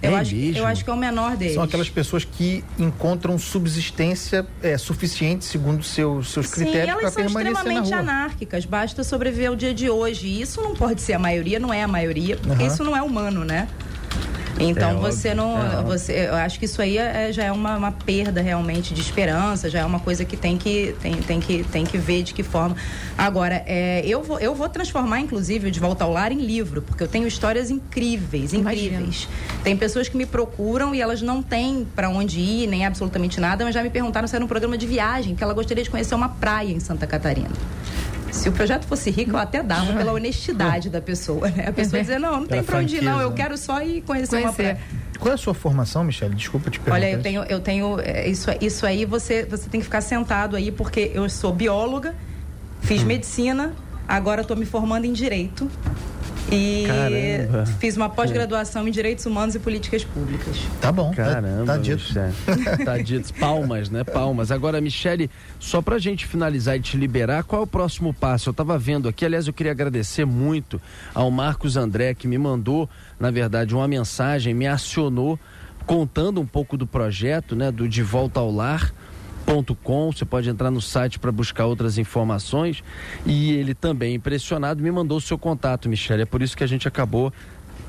Eu, 0.00 0.12
é 0.12 0.20
acho, 0.20 0.34
eu 0.34 0.66
acho 0.66 0.84
que 0.84 0.90
é 0.90 0.92
o 0.92 0.96
menor 0.96 1.36
deles. 1.36 1.54
São 1.54 1.62
aquelas 1.62 1.90
pessoas 1.90 2.24
que 2.24 2.64
encontram 2.78 3.36
subsistência 3.38 4.46
é, 4.62 4.78
suficiente, 4.78 5.44
segundo 5.44 5.82
seus, 5.82 6.30
seus 6.30 6.46
Sim, 6.46 6.54
critérios, 6.54 7.00
para 7.00 7.10
permanecer 7.10 7.32
na 7.32 7.32
rua. 7.32 7.40
elas 7.40 7.54
são 7.54 7.72
extremamente 7.72 7.94
anárquicas. 7.94 8.64
Basta 8.64 9.02
sobreviver 9.02 9.48
ao 9.48 9.56
dia 9.56 9.74
de 9.74 9.90
hoje. 9.90 10.40
Isso 10.40 10.62
não 10.62 10.74
pode 10.74 11.00
ser 11.00 11.14
a 11.14 11.18
maioria, 11.18 11.58
não 11.58 11.72
é 11.72 11.82
a 11.82 11.88
maioria, 11.88 12.36
porque 12.36 12.62
uhum. 12.62 12.68
isso 12.68 12.84
não 12.84 12.96
é 12.96 13.02
humano, 13.02 13.44
né? 13.44 13.68
Então 14.60 14.90
é 14.90 14.94
você 14.94 15.28
óbvio, 15.30 15.42
não. 15.42 15.80
É 15.80 15.82
você, 15.82 16.26
eu 16.28 16.34
acho 16.34 16.58
que 16.58 16.64
isso 16.64 16.80
aí 16.80 16.98
é, 16.98 17.32
já 17.32 17.44
é 17.44 17.52
uma, 17.52 17.76
uma, 17.76 17.92
perda 17.92 18.40
realmente 18.40 18.94
de 18.94 19.00
esperança, 19.00 19.70
já 19.70 19.80
é 19.80 19.84
uma 19.84 20.00
coisa 20.00 20.24
que 20.24 20.36
tem 20.36 20.56
que, 20.56 20.94
tem, 21.00 21.14
tem 21.16 21.40
que, 21.40 21.64
tem 21.64 21.84
que 21.84 21.98
ver 21.98 22.22
de 22.22 22.34
que 22.34 22.42
forma. 22.42 22.76
Agora, 23.16 23.62
é, 23.66 24.02
eu, 24.04 24.22
vou, 24.22 24.38
eu 24.38 24.54
vou 24.54 24.68
transformar, 24.68 25.20
inclusive, 25.20 25.68
o 25.68 25.70
De 25.70 25.80
Volta 25.80 26.04
ao 26.04 26.12
Lar 26.12 26.32
em 26.32 26.40
livro, 26.40 26.82
porque 26.82 27.02
eu 27.02 27.08
tenho 27.08 27.26
histórias 27.26 27.70
incríveis, 27.70 28.52
incríveis. 28.52 28.86
Imagina. 28.86 29.62
Tem 29.62 29.76
pessoas 29.76 30.08
que 30.08 30.16
me 30.16 30.26
procuram 30.26 30.94
e 30.94 31.00
elas 31.00 31.22
não 31.22 31.42
têm 31.42 31.86
para 31.94 32.08
onde 32.08 32.40
ir, 32.40 32.66
nem 32.66 32.86
absolutamente 32.86 33.40
nada, 33.40 33.64
mas 33.64 33.74
já 33.74 33.82
me 33.82 33.90
perguntaram 33.90 34.26
se 34.26 34.34
era 34.34 34.44
um 34.44 34.48
programa 34.48 34.76
de 34.76 34.86
viagem, 34.86 35.34
que 35.34 35.42
ela 35.42 35.54
gostaria 35.54 35.82
de 35.82 35.90
conhecer 35.90 36.14
uma 36.14 36.28
praia 36.28 36.72
em 36.72 36.80
Santa 36.80 37.06
Catarina. 37.06 37.50
Se 38.30 38.48
o 38.48 38.52
projeto 38.52 38.86
fosse 38.86 39.10
rico, 39.10 39.32
eu 39.32 39.38
até 39.38 39.62
dava 39.62 39.92
pela 39.92 40.12
honestidade 40.12 40.90
da 40.90 41.00
pessoa, 41.00 41.48
né? 41.50 41.68
A 41.68 41.72
pessoa 41.72 42.00
dizer, 42.00 42.18
não, 42.18 42.40
não 42.40 42.46
tem 42.46 42.62
pra 42.62 42.78
onde 42.78 42.96
ir, 42.96 43.02
não, 43.02 43.20
eu 43.20 43.32
quero 43.32 43.56
só 43.56 43.80
ir 43.82 44.02
conhecer, 44.02 44.42
conhecer. 44.42 44.46
uma 44.46 44.52
praia. 44.52 44.78
Qual 45.18 45.32
é 45.32 45.34
a 45.34 45.38
sua 45.38 45.54
formação, 45.54 46.04
Michelle? 46.04 46.34
Desculpa 46.34 46.70
te 46.70 46.78
perguntar. 46.78 46.96
Olha, 46.96 47.10
eu 47.10 47.22
tenho, 47.22 47.42
eu 47.44 47.60
tenho 47.60 48.00
é, 48.00 48.28
isso, 48.28 48.48
isso 48.60 48.86
aí 48.86 49.04
você, 49.04 49.44
você 49.44 49.68
tem 49.68 49.80
que 49.80 49.84
ficar 49.84 50.00
sentado 50.00 50.54
aí, 50.54 50.70
porque 50.70 51.10
eu 51.12 51.28
sou 51.28 51.52
bióloga, 51.52 52.14
fiz 52.80 53.02
hum. 53.02 53.06
medicina, 53.06 53.72
agora 54.06 54.42
estou 54.42 54.56
me 54.56 54.64
formando 54.64 55.04
em 55.04 55.12
direito. 55.12 55.68
E 56.50 56.84
Caramba. 56.86 57.66
fiz 57.78 57.96
uma 57.96 58.08
pós-graduação 58.08 58.88
em 58.88 58.90
Direitos 58.90 59.26
Humanos 59.26 59.54
e 59.54 59.58
Políticas 59.58 60.02
Públicas. 60.04 60.56
Tá 60.80 60.90
bom. 60.90 61.10
Tá- 61.10 61.16
Caramba. 61.24 61.66
Tá, 61.66 61.72
tá 61.74 61.78
dito. 61.78 62.04
tá 62.84 62.98
dito. 62.98 63.34
Palmas, 63.34 63.90
né? 63.90 64.02
Palmas. 64.04 64.50
Agora, 64.50 64.80
Michele, 64.80 65.30
só 65.60 65.82
pra 65.82 65.98
gente 65.98 66.26
finalizar 66.26 66.76
e 66.76 66.80
te 66.80 66.96
liberar, 66.96 67.44
qual 67.44 67.62
é 67.62 67.64
o 67.64 67.66
próximo 67.66 68.14
passo? 68.14 68.48
Eu 68.48 68.54
tava 68.54 68.78
vendo 68.78 69.08
aqui, 69.08 69.24
aliás, 69.26 69.46
eu 69.46 69.52
queria 69.52 69.72
agradecer 69.72 70.24
muito 70.24 70.80
ao 71.14 71.30
Marcos 71.30 71.76
André, 71.76 72.14
que 72.14 72.26
me 72.26 72.38
mandou, 72.38 72.88
na 73.20 73.30
verdade, 73.30 73.74
uma 73.74 73.86
mensagem, 73.86 74.54
me 74.54 74.66
acionou 74.66 75.38
contando 75.86 76.40
um 76.40 76.46
pouco 76.46 76.76
do 76.76 76.86
projeto, 76.86 77.54
né? 77.54 77.70
Do 77.70 77.88
De 77.88 78.02
Volta 78.02 78.40
ao 78.40 78.50
Lar 78.50 78.92
com 79.82 80.12
você 80.12 80.24
pode 80.24 80.48
entrar 80.50 80.70
no 80.70 80.80
site 80.80 81.18
para 81.18 81.32
buscar 81.32 81.64
outras 81.64 81.96
informações. 81.96 82.84
E 83.24 83.52
ele 83.52 83.74
também, 83.74 84.14
impressionado, 84.14 84.82
me 84.82 84.90
mandou 84.90 85.16
o 85.16 85.20
seu 85.20 85.38
contato, 85.38 85.88
Michele. 85.88 86.22
É 86.22 86.26
por 86.26 86.42
isso 86.42 86.56
que 86.56 86.62
a 86.62 86.66
gente 86.66 86.86
acabou 86.86 87.32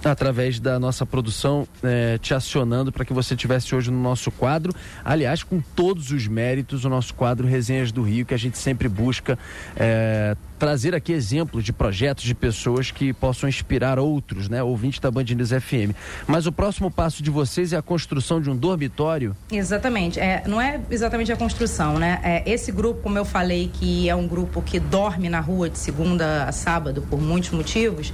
através 0.03 0.59
da 0.59 0.79
nossa 0.79 1.05
produção 1.05 1.67
é, 1.83 2.17
te 2.17 2.33
acionando 2.33 2.91
para 2.91 3.05
que 3.05 3.13
você 3.13 3.35
tivesse 3.35 3.75
hoje 3.75 3.91
no 3.91 4.01
nosso 4.01 4.31
quadro, 4.31 4.73
aliás, 5.03 5.43
com 5.43 5.61
todos 5.75 6.11
os 6.11 6.27
méritos, 6.27 6.85
o 6.85 6.89
nosso 6.89 7.13
quadro 7.13 7.47
Resenhas 7.47 7.91
do 7.91 8.01
Rio, 8.01 8.25
que 8.25 8.33
a 8.33 8.37
gente 8.37 8.57
sempre 8.57 8.87
busca 8.87 9.37
é, 9.75 10.35
trazer 10.57 10.93
aqui 10.93 11.13
exemplos 11.13 11.63
de 11.63 11.71
projetos, 11.71 12.25
de 12.25 12.35
pessoas 12.35 12.91
que 12.91 13.13
possam 13.13 13.47
inspirar 13.47 13.97
outros, 13.97 14.49
né, 14.49 14.61
ouvintes 14.61 14.99
da 14.99 15.09
Band 15.09 15.23
News 15.23 15.49
FM. 15.49 15.95
Mas 16.27 16.45
o 16.45 16.51
próximo 16.51 16.91
passo 16.91 17.23
de 17.23 17.29
vocês 17.29 17.71
é 17.71 17.77
a 17.77 17.81
construção 17.81 18.41
de 18.41 18.49
um 18.49 18.55
dormitório? 18.55 19.35
Exatamente, 19.51 20.19
é, 20.19 20.43
não 20.45 20.59
é 20.59 20.79
exatamente 20.91 21.31
a 21.31 21.37
construção, 21.37 21.97
né, 21.97 22.19
é, 22.23 22.43
esse 22.49 22.71
grupo, 22.71 23.01
como 23.01 23.17
eu 23.17 23.25
falei, 23.25 23.71
que 23.71 24.09
é 24.09 24.15
um 24.15 24.27
grupo 24.27 24.61
que 24.61 24.79
dorme 24.79 25.29
na 25.29 25.39
rua 25.39 25.69
de 25.69 25.77
segunda 25.77 26.43
a 26.43 26.51
sábado 26.51 27.01
por 27.09 27.21
muitos 27.21 27.51
motivos, 27.51 28.13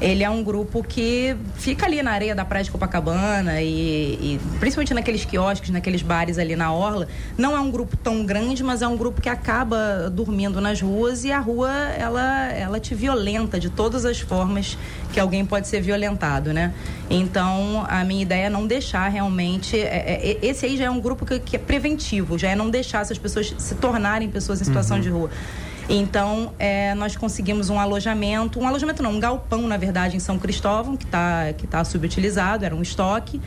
ele 0.00 0.22
é 0.22 0.30
um 0.30 0.42
grupo 0.42 0.82
que 0.82 1.36
fica 1.56 1.86
ali 1.86 2.02
na 2.02 2.12
areia 2.12 2.34
da 2.34 2.44
praia 2.44 2.64
de 2.64 2.70
Copacabana 2.70 3.60
e, 3.60 4.14
e, 4.14 4.40
principalmente 4.60 4.94
naqueles 4.94 5.24
quiosques, 5.24 5.70
naqueles 5.70 6.02
bares 6.02 6.38
ali 6.38 6.54
na 6.54 6.72
orla. 6.72 7.08
Não 7.36 7.56
é 7.56 7.60
um 7.60 7.70
grupo 7.70 7.96
tão 7.96 8.24
grande, 8.24 8.62
mas 8.62 8.80
é 8.80 8.86
um 8.86 8.96
grupo 8.96 9.20
que 9.20 9.28
acaba 9.28 10.08
dormindo 10.10 10.60
nas 10.60 10.80
ruas 10.80 11.24
e 11.24 11.32
a 11.32 11.40
rua 11.40 11.70
ela 11.98 12.52
ela 12.52 12.80
te 12.80 12.94
violenta 12.94 13.58
de 13.58 13.70
todas 13.70 14.04
as 14.04 14.20
formas 14.20 14.78
que 15.12 15.18
alguém 15.18 15.44
pode 15.44 15.66
ser 15.66 15.80
violentado, 15.80 16.52
né? 16.52 16.72
Então 17.10 17.84
a 17.88 18.04
minha 18.04 18.22
ideia 18.22 18.46
é 18.46 18.50
não 18.50 18.66
deixar 18.66 19.08
realmente 19.08 19.78
é, 19.78 20.38
é, 20.40 20.46
esse 20.46 20.66
aí 20.66 20.76
já 20.76 20.84
é 20.84 20.90
um 20.90 21.00
grupo 21.00 21.26
que, 21.26 21.40
que, 21.40 21.56
é 21.56 21.58
preventivo, 21.58 22.38
já 22.38 22.50
é 22.50 22.54
não 22.54 22.70
deixar 22.70 23.00
essas 23.00 23.18
pessoas 23.18 23.54
se 23.58 23.74
tornarem 23.74 24.28
pessoas 24.28 24.60
em 24.60 24.64
situação 24.64 24.98
uhum. 24.98 25.02
de 25.02 25.08
rua. 25.08 25.30
Então, 25.88 26.52
é, 26.58 26.94
nós 26.94 27.16
conseguimos 27.16 27.70
um 27.70 27.80
alojamento, 27.80 28.60
um 28.60 28.68
alojamento 28.68 29.02
não, 29.02 29.12
um 29.12 29.20
galpão, 29.20 29.66
na 29.66 29.78
verdade, 29.78 30.16
em 30.16 30.20
São 30.20 30.38
Cristóvão, 30.38 30.96
que 30.96 31.04
está 31.04 31.52
que 31.54 31.66
tá 31.66 31.82
subutilizado, 31.82 32.64
era 32.64 32.74
um 32.74 32.82
estoque. 32.82 33.40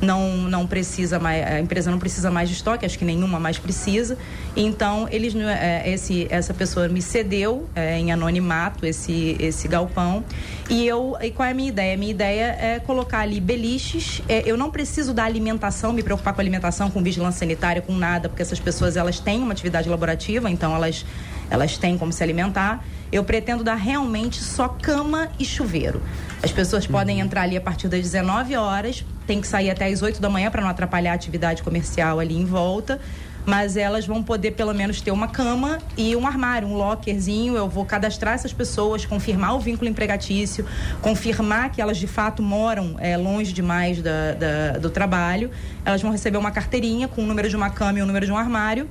Não, 0.00 0.36
não 0.36 0.66
precisa 0.66 1.18
mais, 1.18 1.46
a 1.46 1.60
empresa 1.60 1.90
não 1.90 1.98
precisa 1.98 2.30
mais 2.30 2.48
de 2.48 2.54
estoque, 2.54 2.84
acho 2.84 2.98
que 2.98 3.04
nenhuma 3.04 3.38
mais 3.40 3.58
precisa. 3.58 4.18
Então, 4.56 5.08
eles, 5.10 5.34
é, 5.34 5.90
esse, 5.90 6.26
essa 6.30 6.52
pessoa 6.52 6.88
me 6.88 7.00
cedeu 7.00 7.68
é, 7.74 7.98
em 7.98 8.12
anonimato 8.12 8.84
esse, 8.84 9.36
esse 9.38 9.66
galpão. 9.68 10.24
E 10.68 10.86
eu, 10.86 11.16
e 11.22 11.30
qual 11.30 11.46
é 11.46 11.52
a 11.52 11.54
minha 11.54 11.68
ideia? 11.68 11.94
A 11.94 11.96
minha 11.96 12.10
ideia 12.10 12.56
é 12.60 12.80
colocar 12.80 13.20
ali 13.20 13.40
beliches. 13.40 14.20
É, 14.28 14.42
eu 14.44 14.56
não 14.56 14.70
preciso 14.70 15.14
da 15.14 15.24
alimentação, 15.24 15.92
me 15.92 16.02
preocupar 16.02 16.34
com 16.34 16.40
alimentação, 16.40 16.90
com 16.90 17.02
vigilância 17.02 17.40
sanitária, 17.40 17.80
com 17.80 17.94
nada, 17.94 18.28
porque 18.28 18.42
essas 18.42 18.60
pessoas 18.60 18.96
elas 18.96 19.18
têm 19.20 19.42
uma 19.42 19.52
atividade 19.52 19.88
laborativa, 19.88 20.50
então 20.50 20.74
elas 20.74 21.04
elas 21.50 21.76
têm 21.76 21.96
como 21.96 22.12
se 22.12 22.22
alimentar. 22.22 22.84
Eu 23.12 23.22
pretendo 23.22 23.62
dar 23.62 23.76
realmente 23.76 24.42
só 24.42 24.68
cama 24.68 25.28
e 25.38 25.44
chuveiro. 25.44 26.02
As 26.42 26.50
pessoas 26.50 26.86
podem 26.86 27.20
entrar 27.20 27.42
ali 27.42 27.56
a 27.56 27.60
partir 27.60 27.86
das 27.86 28.00
19 28.00 28.56
horas, 28.56 29.04
tem 29.26 29.40
que 29.40 29.46
sair 29.46 29.70
até 29.70 29.86
as 29.86 30.02
8 30.02 30.20
da 30.20 30.28
manhã 30.28 30.50
para 30.50 30.62
não 30.62 30.68
atrapalhar 30.68 31.12
a 31.12 31.14
atividade 31.14 31.62
comercial 31.62 32.20
ali 32.20 32.36
em 32.36 32.44
volta 32.44 33.00
mas 33.46 33.76
elas 33.76 34.06
vão 34.06 34.22
poder 34.22 34.52
pelo 34.52 34.72
menos 34.72 35.00
ter 35.00 35.10
uma 35.10 35.28
cama 35.28 35.78
e 35.96 36.16
um 36.16 36.26
armário, 36.26 36.66
um 36.66 36.74
lockerzinho. 36.74 37.54
Eu 37.54 37.68
vou 37.68 37.84
cadastrar 37.84 38.34
essas 38.34 38.52
pessoas, 38.52 39.04
confirmar 39.04 39.54
o 39.54 39.60
vínculo 39.60 39.88
empregatício, 39.88 40.64
confirmar 41.02 41.70
que 41.70 41.80
elas 41.80 41.98
de 41.98 42.06
fato 42.06 42.42
moram 42.42 42.96
é, 42.98 43.16
longe 43.16 43.52
demais 43.52 44.00
da, 44.00 44.32
da, 44.32 44.78
do 44.78 44.88
trabalho. 44.88 45.50
Elas 45.84 46.00
vão 46.00 46.10
receber 46.10 46.38
uma 46.38 46.50
carteirinha 46.50 47.06
com 47.06 47.22
o 47.22 47.26
número 47.26 47.48
de 47.48 47.56
uma 47.56 47.70
cama 47.70 47.98
e 47.98 48.02
o 48.02 48.06
número 48.06 48.24
de 48.24 48.32
um 48.32 48.36
armário 48.36 48.88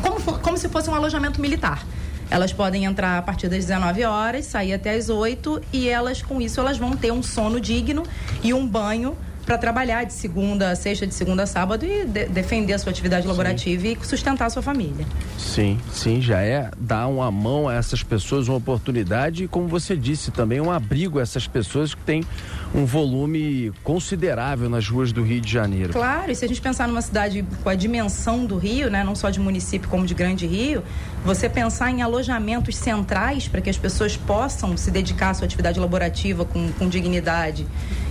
como, 0.00 0.38
como 0.38 0.56
se 0.56 0.68
fosse 0.68 0.90
um 0.90 0.94
alojamento 0.94 1.40
militar. 1.40 1.84
Elas 2.30 2.52
podem 2.52 2.84
entrar 2.84 3.18
a 3.18 3.22
partir 3.22 3.48
das 3.48 3.66
19 3.66 4.04
horas, 4.04 4.46
sair 4.46 4.72
até 4.72 4.94
as 4.94 5.08
8 5.08 5.62
e 5.72 5.88
elas 5.88 6.22
com 6.22 6.40
isso 6.40 6.60
elas 6.60 6.78
vão 6.78 6.92
ter 6.96 7.12
um 7.12 7.22
sono 7.22 7.60
digno 7.60 8.04
e 8.42 8.54
um 8.54 8.66
banho 8.66 9.16
para 9.50 9.58
trabalhar 9.58 10.04
de 10.04 10.12
segunda 10.12 10.70
a 10.70 10.76
sexta, 10.76 11.04
de 11.04 11.12
segunda 11.12 11.42
a 11.42 11.46
sábado 11.46 11.84
e 11.84 12.04
de, 12.04 12.26
defender 12.26 12.72
a 12.72 12.78
sua 12.78 12.92
atividade 12.92 13.26
laborativa 13.26 13.82
sim. 13.82 13.96
e 14.00 14.06
sustentar 14.06 14.44
a 14.44 14.50
sua 14.50 14.62
família. 14.62 15.04
Sim, 15.36 15.76
sim, 15.92 16.22
já 16.22 16.40
é 16.40 16.70
dar 16.78 17.08
uma 17.08 17.32
mão 17.32 17.68
a 17.68 17.74
essas 17.74 18.00
pessoas, 18.00 18.46
uma 18.46 18.58
oportunidade 18.58 19.42
e, 19.42 19.48
como 19.48 19.66
você 19.66 19.96
disse, 19.96 20.30
também 20.30 20.60
um 20.60 20.70
abrigo 20.70 21.18
a 21.18 21.22
essas 21.22 21.48
pessoas 21.48 21.96
que 21.96 22.02
têm 22.02 22.24
um 22.72 22.84
volume 22.84 23.72
considerável 23.82 24.70
nas 24.70 24.88
ruas 24.88 25.10
do 25.10 25.24
Rio 25.24 25.40
de 25.40 25.50
Janeiro. 25.50 25.92
Claro, 25.92 26.30
e 26.30 26.36
se 26.36 26.44
a 26.44 26.48
gente 26.48 26.60
pensar 26.60 26.86
numa 26.86 27.02
cidade 27.02 27.44
com 27.64 27.68
a 27.68 27.74
dimensão 27.74 28.46
do 28.46 28.56
Rio, 28.56 28.88
né, 28.88 29.02
não 29.02 29.16
só 29.16 29.30
de 29.30 29.40
município 29.40 29.88
como 29.88 30.06
de 30.06 30.14
Grande 30.14 30.46
Rio, 30.46 30.80
você 31.24 31.48
pensar 31.48 31.90
em 31.90 32.02
alojamentos 32.02 32.76
centrais 32.76 33.48
para 33.48 33.60
que 33.60 33.68
as 33.68 33.76
pessoas 33.76 34.16
possam 34.16 34.76
se 34.76 34.92
dedicar 34.92 35.30
à 35.30 35.34
sua 35.34 35.46
atividade 35.46 35.80
laborativa 35.80 36.44
com, 36.44 36.70
com 36.70 36.88
dignidade 36.88 37.66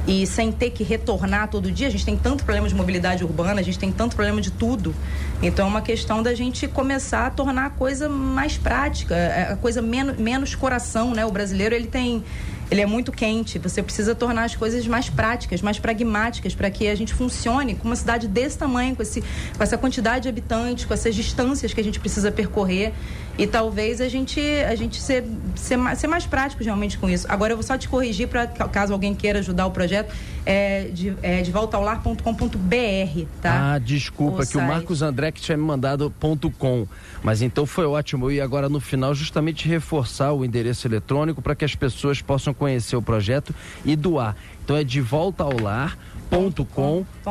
e 0.06 0.25
sem 0.25 0.52
ter 0.52 0.71
que 0.71 0.84
retornar 0.84 1.28
todo 1.47 1.71
dia. 1.71 1.87
A 1.87 1.91
gente 1.91 2.05
tem 2.05 2.17
tanto 2.17 2.43
problema 2.43 2.67
de 2.67 2.75
mobilidade 2.75 3.23
urbana, 3.23 3.61
a 3.61 3.63
gente 3.63 3.77
tem 3.77 3.91
tanto 3.91 4.15
problema 4.15 4.41
de 4.41 4.51
tudo. 4.51 4.93
Então 5.41 5.65
é 5.65 5.69
uma 5.69 5.81
questão 5.81 6.23
da 6.23 6.33
gente 6.33 6.67
começar 6.67 7.27
a 7.27 7.29
tornar 7.29 7.65
a 7.65 7.69
coisa 7.69 8.09
mais 8.09 8.57
prática, 8.57 9.15
é, 9.15 9.51
a 9.51 9.55
coisa 9.55 9.81
menos, 9.81 10.17
menos 10.17 10.55
coração, 10.55 11.13
né? 11.13 11.25
O 11.25 11.31
brasileiro 11.31 11.75
ele 11.75 11.87
tem 11.87 12.23
ele 12.71 12.81
é 12.81 12.85
muito 12.85 13.11
quente. 13.11 13.57
Você 13.59 13.81
precisa 13.81 14.13
tornar 14.13 14.43
as 14.43 14.55
coisas 14.55 14.85
mais 14.87 15.09
práticas, 15.09 15.61
mais 15.61 15.79
pragmáticas, 15.79 16.53
para 16.53 16.69
que 16.69 16.87
a 16.87 16.95
gente 16.95 17.13
funcione 17.13 17.75
com 17.75 17.87
uma 17.87 17.95
cidade 17.95 18.27
desse 18.27 18.57
tamanho, 18.57 18.95
com, 18.95 19.01
esse, 19.01 19.21
com 19.21 19.63
essa 19.63 19.77
quantidade 19.77 20.23
de 20.23 20.29
habitantes, 20.29 20.85
com 20.85 20.93
essas 20.93 21.15
distâncias 21.15 21.73
que 21.73 21.81
a 21.81 21.83
gente 21.83 21.99
precisa 21.99 22.31
percorrer. 22.31 22.93
E 23.37 23.47
talvez 23.47 24.01
a 24.01 24.09
gente, 24.09 24.39
a 24.67 24.75
gente 24.75 25.01
ser, 25.01 25.23
ser, 25.55 25.77
mais, 25.77 25.97
ser 25.97 26.07
mais 26.07 26.25
prático 26.25 26.63
realmente 26.63 26.97
com 26.97 27.09
isso. 27.09 27.25
Agora, 27.29 27.53
eu 27.53 27.57
vou 27.57 27.63
só 27.63 27.77
te 27.77 27.87
corrigir, 27.87 28.27
para 28.27 28.45
caso 28.47 28.93
alguém 28.93 29.15
queira 29.15 29.39
ajudar 29.39 29.65
o 29.65 29.71
projeto, 29.71 30.13
é 30.51 30.89
de, 30.91 31.15
é 31.21 31.43
de 31.43 31.51
voltaolar.com.br, 31.51 33.25
tá? 33.39 33.73
Ah, 33.73 33.77
desculpa, 33.77 34.38
o 34.38 34.39
que 34.39 34.45
site. 34.47 34.65
o 34.65 34.67
Marcos 34.67 35.03
André 35.03 35.31
que 35.31 35.39
tinha 35.39 35.55
me 35.55 35.63
mandado 35.63 36.12
.com. 36.57 36.88
Mas 37.21 37.43
então 37.43 37.67
foi 37.67 37.85
ótimo. 37.85 38.31
Ia 38.31 38.43
agora 38.43 38.67
no 38.67 38.79
final 38.79 39.13
justamente 39.13 39.67
reforçar 39.67 40.33
o 40.33 40.43
endereço 40.43 40.88
eletrônico 40.88 41.39
para 41.39 41.53
que 41.53 41.63
as 41.63 41.75
pessoas 41.75 42.19
possam 42.19 42.51
conhecer 42.51 42.95
o 42.95 43.01
projeto 43.01 43.53
e 43.85 43.95
doar. 43.95 44.35
Então 44.63 44.75
é 44.75 44.83
de 44.83 44.99
volta 44.99 45.43
ao 45.43 45.55
lar 45.55 45.95
.com.br, 46.31 47.21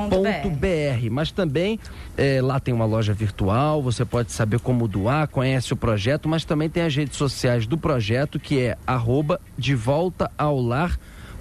mas 1.11 1.33
também 1.33 1.79
é, 2.17 2.41
lá 2.43 2.59
tem 2.59 2.75
uma 2.75 2.85
loja 2.85 3.13
virtual, 3.13 3.81
você 3.81 4.05
pode 4.05 4.33
saber 4.33 4.59
como 4.59 4.89
doar, 4.89 5.29
conhece 5.29 5.73
o 5.73 5.77
projeto, 5.77 6.29
mas 6.29 6.45
também 6.45 6.69
tem 6.69 6.83
as 6.83 6.95
redes 6.95 7.17
sociais 7.17 7.65
do 7.65 7.79
projeto 7.79 8.41
que 8.41 8.59
é 8.61 8.77
arroba 8.85 9.41
de 9.57 9.75
volta 9.75 10.29
ao 10.37 10.61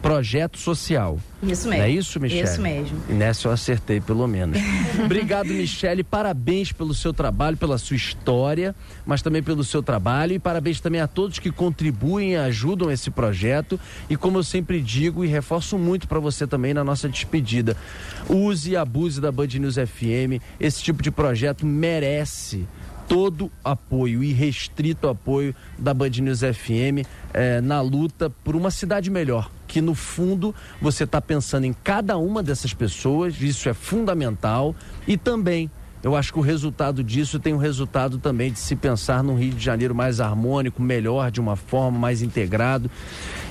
projeto 0.01 0.57
social. 0.57 1.19
Isso 1.43 1.67
mesmo. 1.67 1.83
Não 1.83 1.89
é 1.89 1.89
isso, 1.89 2.19
Michele? 2.19 2.43
Isso 2.43 2.61
mesmo. 2.61 2.97
E 3.09 3.13
nessa 3.13 3.47
eu 3.47 3.51
acertei, 3.51 3.99
pelo 3.99 4.27
menos. 4.27 4.59
Obrigado, 5.03 5.47
Michele. 5.47 6.03
Parabéns 6.03 6.71
pelo 6.71 6.93
seu 6.93 7.13
trabalho, 7.13 7.57
pela 7.57 7.77
sua 7.77 7.95
história, 7.95 8.75
mas 9.05 9.21
também 9.21 9.43
pelo 9.43 9.63
seu 9.63 9.83
trabalho. 9.83 10.33
E 10.33 10.39
parabéns 10.39 10.79
também 10.79 11.01
a 11.01 11.07
todos 11.07 11.39
que 11.39 11.51
contribuem 11.51 12.33
e 12.33 12.35
ajudam 12.35 12.91
esse 12.91 13.11
projeto. 13.11 13.79
E 14.09 14.15
como 14.15 14.39
eu 14.39 14.43
sempre 14.43 14.81
digo 14.81 15.23
e 15.23 15.27
reforço 15.27 15.77
muito 15.77 16.07
para 16.07 16.19
você 16.19 16.47
também 16.47 16.73
na 16.73 16.83
nossa 16.83 17.07
despedida, 17.07 17.75
use 18.29 18.71
e 18.71 18.77
abuse 18.77 19.21
da 19.21 19.31
Band 19.31 19.47
News 19.47 19.75
FM. 19.75 20.41
Esse 20.59 20.81
tipo 20.81 21.03
de 21.03 21.11
projeto 21.11 21.65
merece 21.65 22.65
todo 23.07 23.51
apoio 23.63 24.23
e 24.23 24.33
restrito 24.33 25.07
apoio 25.07 25.55
da 25.77 25.93
Band 25.93 26.09
News 26.09 26.41
FM 26.41 27.07
eh, 27.33 27.61
na 27.61 27.81
luta 27.81 28.29
por 28.43 28.55
uma 28.55 28.69
cidade 28.69 29.09
melhor. 29.09 29.49
Que 29.67 29.81
no 29.81 29.95
fundo 29.95 30.53
você 30.81 31.05
está 31.05 31.21
pensando 31.21 31.65
em 31.65 31.73
cada 31.73 32.17
uma 32.17 32.43
dessas 32.43 32.73
pessoas, 32.73 33.41
isso 33.41 33.69
é 33.69 33.73
fundamental, 33.73 34.75
e 35.07 35.17
também 35.17 35.71
eu 36.03 36.15
acho 36.15 36.31
que 36.31 36.39
o 36.39 36.41
resultado 36.41 37.03
disso 37.03 37.39
tem 37.39 37.53
o 37.53 37.57
resultado 37.57 38.17
também 38.17 38.51
de 38.51 38.59
se 38.59 38.75
pensar 38.75 39.23
num 39.23 39.35
Rio 39.35 39.53
de 39.53 39.63
Janeiro 39.63 39.95
mais 39.95 40.19
harmônico, 40.19 40.81
melhor, 40.81 41.31
de 41.31 41.39
uma 41.39 41.55
forma 41.55 41.97
mais 41.97 42.21
integrado, 42.21 42.89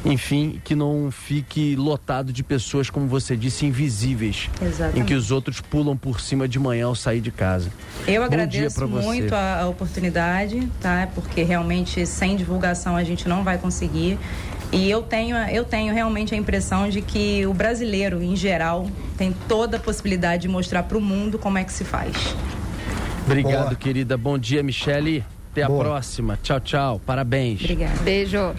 enfim, 0.05 0.61
que 0.65 0.75
não 0.75 1.11
fique 1.11 1.75
lotado 1.77 2.33
de 2.33 2.43
pessoas, 2.43 2.89
como 2.89 3.07
você 3.07 3.37
disse, 3.37 3.67
invisíveis, 3.67 4.49
Exatamente. 4.63 5.01
em 5.01 5.05
que 5.05 5.15
os 5.15 5.31
outros 5.31 5.61
pulam 5.61 5.97
por 5.97 6.21
cima 6.21 6.47
de 6.47 6.59
manhã 6.59 6.87
ao 6.87 6.95
sair 6.95 7.21
de 7.21 7.31
casa. 7.31 7.71
Eu 8.07 8.21
Bom 8.21 8.27
agradeço 8.27 8.87
muito 8.87 9.35
a, 9.35 9.63
a 9.63 9.69
oportunidade, 9.69 10.69
tá? 10.81 11.09
Porque 11.15 11.43
realmente 11.43 12.07
sem 12.07 12.37
divulgação 12.37 12.97
a 12.97 13.03
gente 13.03 13.29
não 13.29 13.43
vai 13.43 13.59
conseguir. 13.59 14.19
E 14.73 14.91
eu 14.91 15.03
tenho, 15.03 15.37
eu 15.37 15.65
tenho 15.65 15.95
realmente 15.95 16.35
a 16.35 16.37
impressão 16.37 16.89
de 16.89 17.01
que 17.01 17.47
o 17.47 17.55
brasileiro, 17.55 18.23
em 18.23 18.35
geral, 18.35 18.91
tem 19.17 19.35
toda 19.49 19.77
a 19.77 19.81
possibilidade 19.81 20.43
de 20.43 20.49
mostrar 20.49 20.83
para 20.83 20.99
o 20.99 21.01
mundo 21.01 21.39
como 21.39 21.57
é 21.59 21.65
que 21.65 21.73
se 21.73 21.85
faz. 21.85 22.35
Obrigado, 23.25 23.67
Boa. 23.67 23.75
querida. 23.75 24.17
Bom 24.17 24.39
dia, 24.39 24.63
Michele. 24.63 25.25
Até 25.53 25.67
Boa. 25.67 25.81
a 25.81 25.85
próxima. 25.85 26.39
Tchau, 26.43 26.61
tchau. 26.61 27.01
Parabéns. 27.05 27.61
Obrigada. 27.61 28.03
Beijo. 28.03 28.55